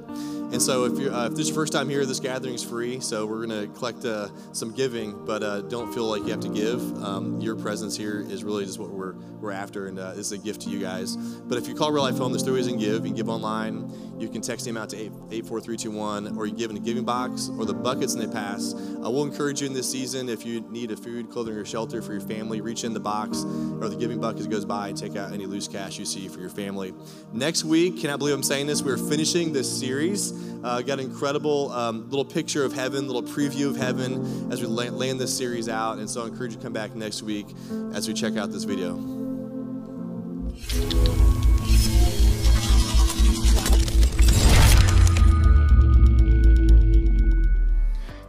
[0.53, 2.65] And so, if you're uh, if this is your first time here, this gathering is
[2.65, 3.01] free.
[3.01, 6.41] So we're going to collect uh, some giving, but uh, don't feel like you have
[6.41, 6.81] to give.
[7.03, 10.33] Um, your presence here is really just what we're we're after, and uh, this is
[10.33, 11.17] a gift to you guys.
[11.17, 12.95] But if you call Real Life Home, there's three ways you can give.
[13.05, 13.93] You can give online.
[14.19, 17.65] You can text the amount to 84321, or you give in a giving box, or
[17.65, 18.75] the buckets and they pass.
[18.75, 22.03] I will encourage you in this season if you need a food, clothing, or shelter
[22.03, 23.45] for your family, reach in the box
[23.81, 26.41] or the giving bucket goes by and take out any loose cash you see for
[26.41, 26.93] your family.
[27.33, 30.33] Next week, cannot believe I'm saying this, we're finishing this series.
[30.63, 34.67] Uh, got an incredible um, little picture of heaven, little preview of heaven as we
[34.67, 35.99] la- land this series out.
[35.99, 37.47] And so I encourage you to come back next week
[37.95, 39.20] as we check out this video.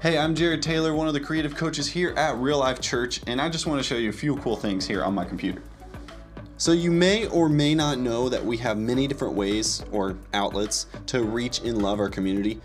[0.02, 3.40] Hey, I'm Jared Taylor, one of the creative coaches here at Real Life Church, and
[3.40, 5.62] I just want to show you a few cool things here on my computer.
[6.58, 10.88] So, you may or may not know that we have many different ways or outlets
[11.06, 12.60] to reach and love our community.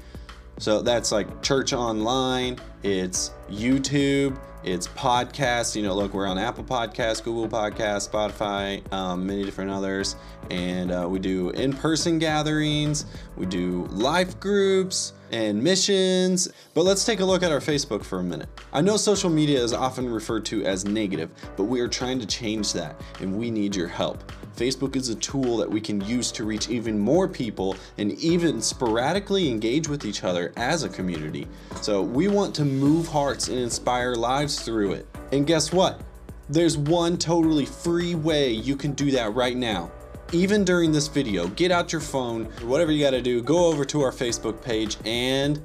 [0.59, 5.77] So, that's like church online, it's YouTube, it's podcasts.
[5.77, 10.17] You know, look, we're on Apple Podcasts, Google Podcasts, Spotify, um, many different others.
[10.51, 13.07] And uh, we do in person gatherings,
[13.37, 16.49] we do life groups and missions.
[16.75, 18.49] But let's take a look at our Facebook for a minute.
[18.73, 22.27] I know social media is often referred to as negative, but we are trying to
[22.27, 24.33] change that, and we need your help.
[24.57, 28.63] Facebook is a tool that we can use to reach even more people and even
[28.63, 31.47] sporadically engage with each other as a community.
[31.83, 35.07] So we want to move hearts and inspire lives through it.
[35.33, 36.01] And guess what?
[36.49, 39.91] There's one totally free way you can do that right now.
[40.33, 44.01] Even during this video, get out your phone, whatever you gotta do, go over to
[44.01, 45.61] our Facebook page and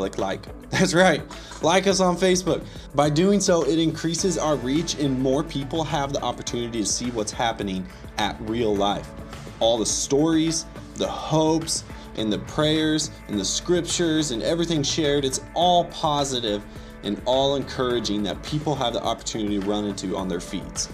[0.00, 0.46] click like.
[0.70, 1.22] That's right,
[1.62, 2.64] like us on Facebook.
[2.94, 7.10] By doing so, it increases our reach and more people have the opportunity to see
[7.10, 7.86] what's happening
[8.16, 9.10] at real life.
[9.58, 10.64] All the stories,
[10.94, 11.84] the hopes,
[12.16, 16.62] and the prayers, and the scriptures, and everything shared, it's all positive
[17.02, 20.88] and all encouraging that people have the opportunity to run into on their feeds.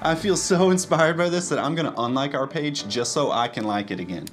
[0.00, 3.46] I feel so inspired by this that I'm gonna unlike our page just so I
[3.46, 4.26] can like it again.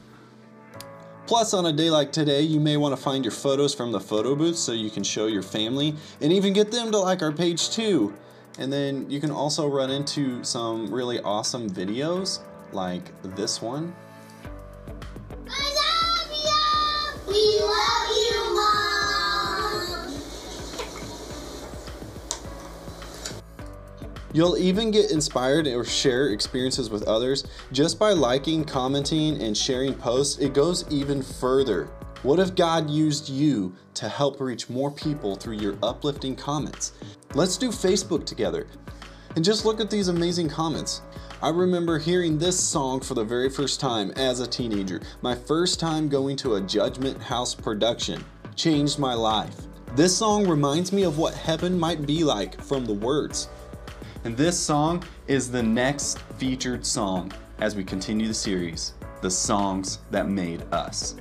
[1.30, 4.00] Plus, on a day like today, you may want to find your photos from the
[4.00, 7.32] photo booth so you can show your family and even get them to like our
[7.32, 8.12] page too.
[8.58, 12.40] And then you can also run into some really awesome videos
[12.72, 13.94] like this one.
[15.46, 17.32] Love you.
[17.32, 18.99] We love you, Mom.
[24.32, 29.96] You'll even get inspired or share experiences with others just by liking, commenting, and sharing
[29.96, 30.38] posts.
[30.38, 31.90] It goes even further.
[32.22, 36.92] What if God used you to help reach more people through your uplifting comments?
[37.34, 38.68] Let's do Facebook together.
[39.36, 41.02] And just look at these amazing comments.
[41.42, 45.02] I remember hearing this song for the very first time as a teenager.
[45.22, 48.24] My first time going to a Judgment House production
[48.56, 49.56] changed my life.
[49.96, 53.48] This song reminds me of what heaven might be like from the words.
[54.26, 60.00] And this song is the next featured song as we continue the series, The Songs
[60.12, 61.16] That Made Us.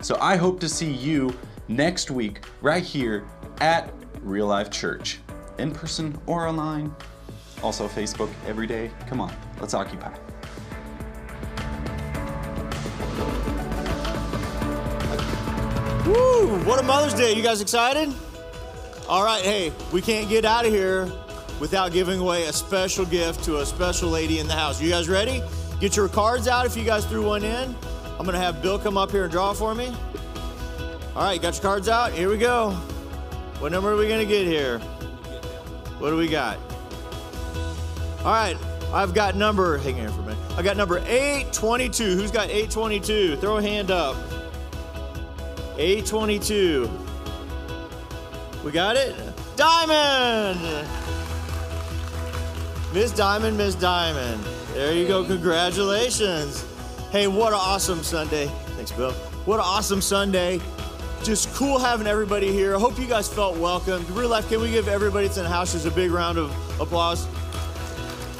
[0.00, 1.36] So I hope to see you
[1.66, 3.26] next week right here
[3.60, 3.92] at
[4.22, 5.18] Real Life Church,
[5.58, 6.94] in person or online.
[7.64, 8.92] Also, Facebook every day.
[9.08, 10.14] Come on, let's occupy.
[16.06, 16.60] Woo!
[16.64, 17.32] What a Mother's Day.
[17.32, 18.14] You guys excited?
[19.08, 21.10] All right, hey, we can't get out of here
[21.60, 24.80] without giving away a special gift to a special lady in the house.
[24.80, 25.42] You guys ready?
[25.80, 27.74] Get your cards out if you guys threw one in.
[28.18, 29.92] I'm gonna have Bill come up here and draw for me.
[31.14, 32.12] All right, got your cards out?
[32.12, 32.70] Here we go.
[33.58, 34.78] What number are we gonna get here?
[35.98, 36.58] What do we got?
[38.18, 38.56] All right,
[38.92, 40.38] I've got number, hang on for a minute.
[40.58, 42.16] I got number 822.
[42.16, 43.36] Who's got 822?
[43.36, 44.16] Throw a hand up.
[45.78, 46.90] 822.
[48.64, 49.14] We got it?
[49.56, 51.05] Diamond!
[52.92, 54.42] Miss Diamond, Miss Diamond.
[54.72, 55.24] There you go.
[55.24, 56.64] Congratulations.
[57.10, 58.46] Hey, what an awesome Sunday.
[58.76, 59.12] Thanks, Bill.
[59.44, 60.60] What an awesome Sunday.
[61.22, 62.76] Just cool having everybody here.
[62.76, 64.04] I hope you guys felt welcome.
[64.14, 66.50] Real life, can we give everybody that's in the house just a big round of
[66.80, 67.26] applause?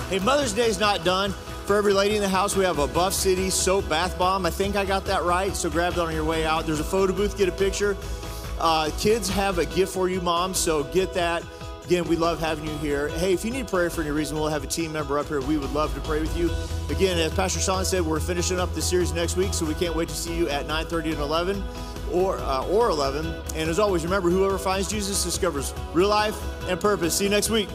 [0.08, 1.32] Hey, Mother's Day's not done.
[1.66, 4.46] For every lady in the house, we have a Buff City soap bath bomb.
[4.46, 6.64] I think I got that right, so grab that on your way out.
[6.64, 7.96] There's a photo booth, get a picture.
[8.60, 11.42] Uh, kids have a gift for you, mom, so get that.
[11.86, 13.06] Again, we love having you here.
[13.10, 15.40] Hey, if you need prayer for any reason, we'll have a team member up here.
[15.40, 16.50] We would love to pray with you.
[16.92, 19.94] Again, as Pastor Sean said, we're finishing up the series next week, so we can't
[19.94, 21.62] wait to see you at 9:30 and 11,
[22.12, 23.32] or uh, or 11.
[23.54, 26.36] And as always, remember, whoever finds Jesus discovers real life
[26.68, 27.16] and purpose.
[27.18, 27.68] See you next week.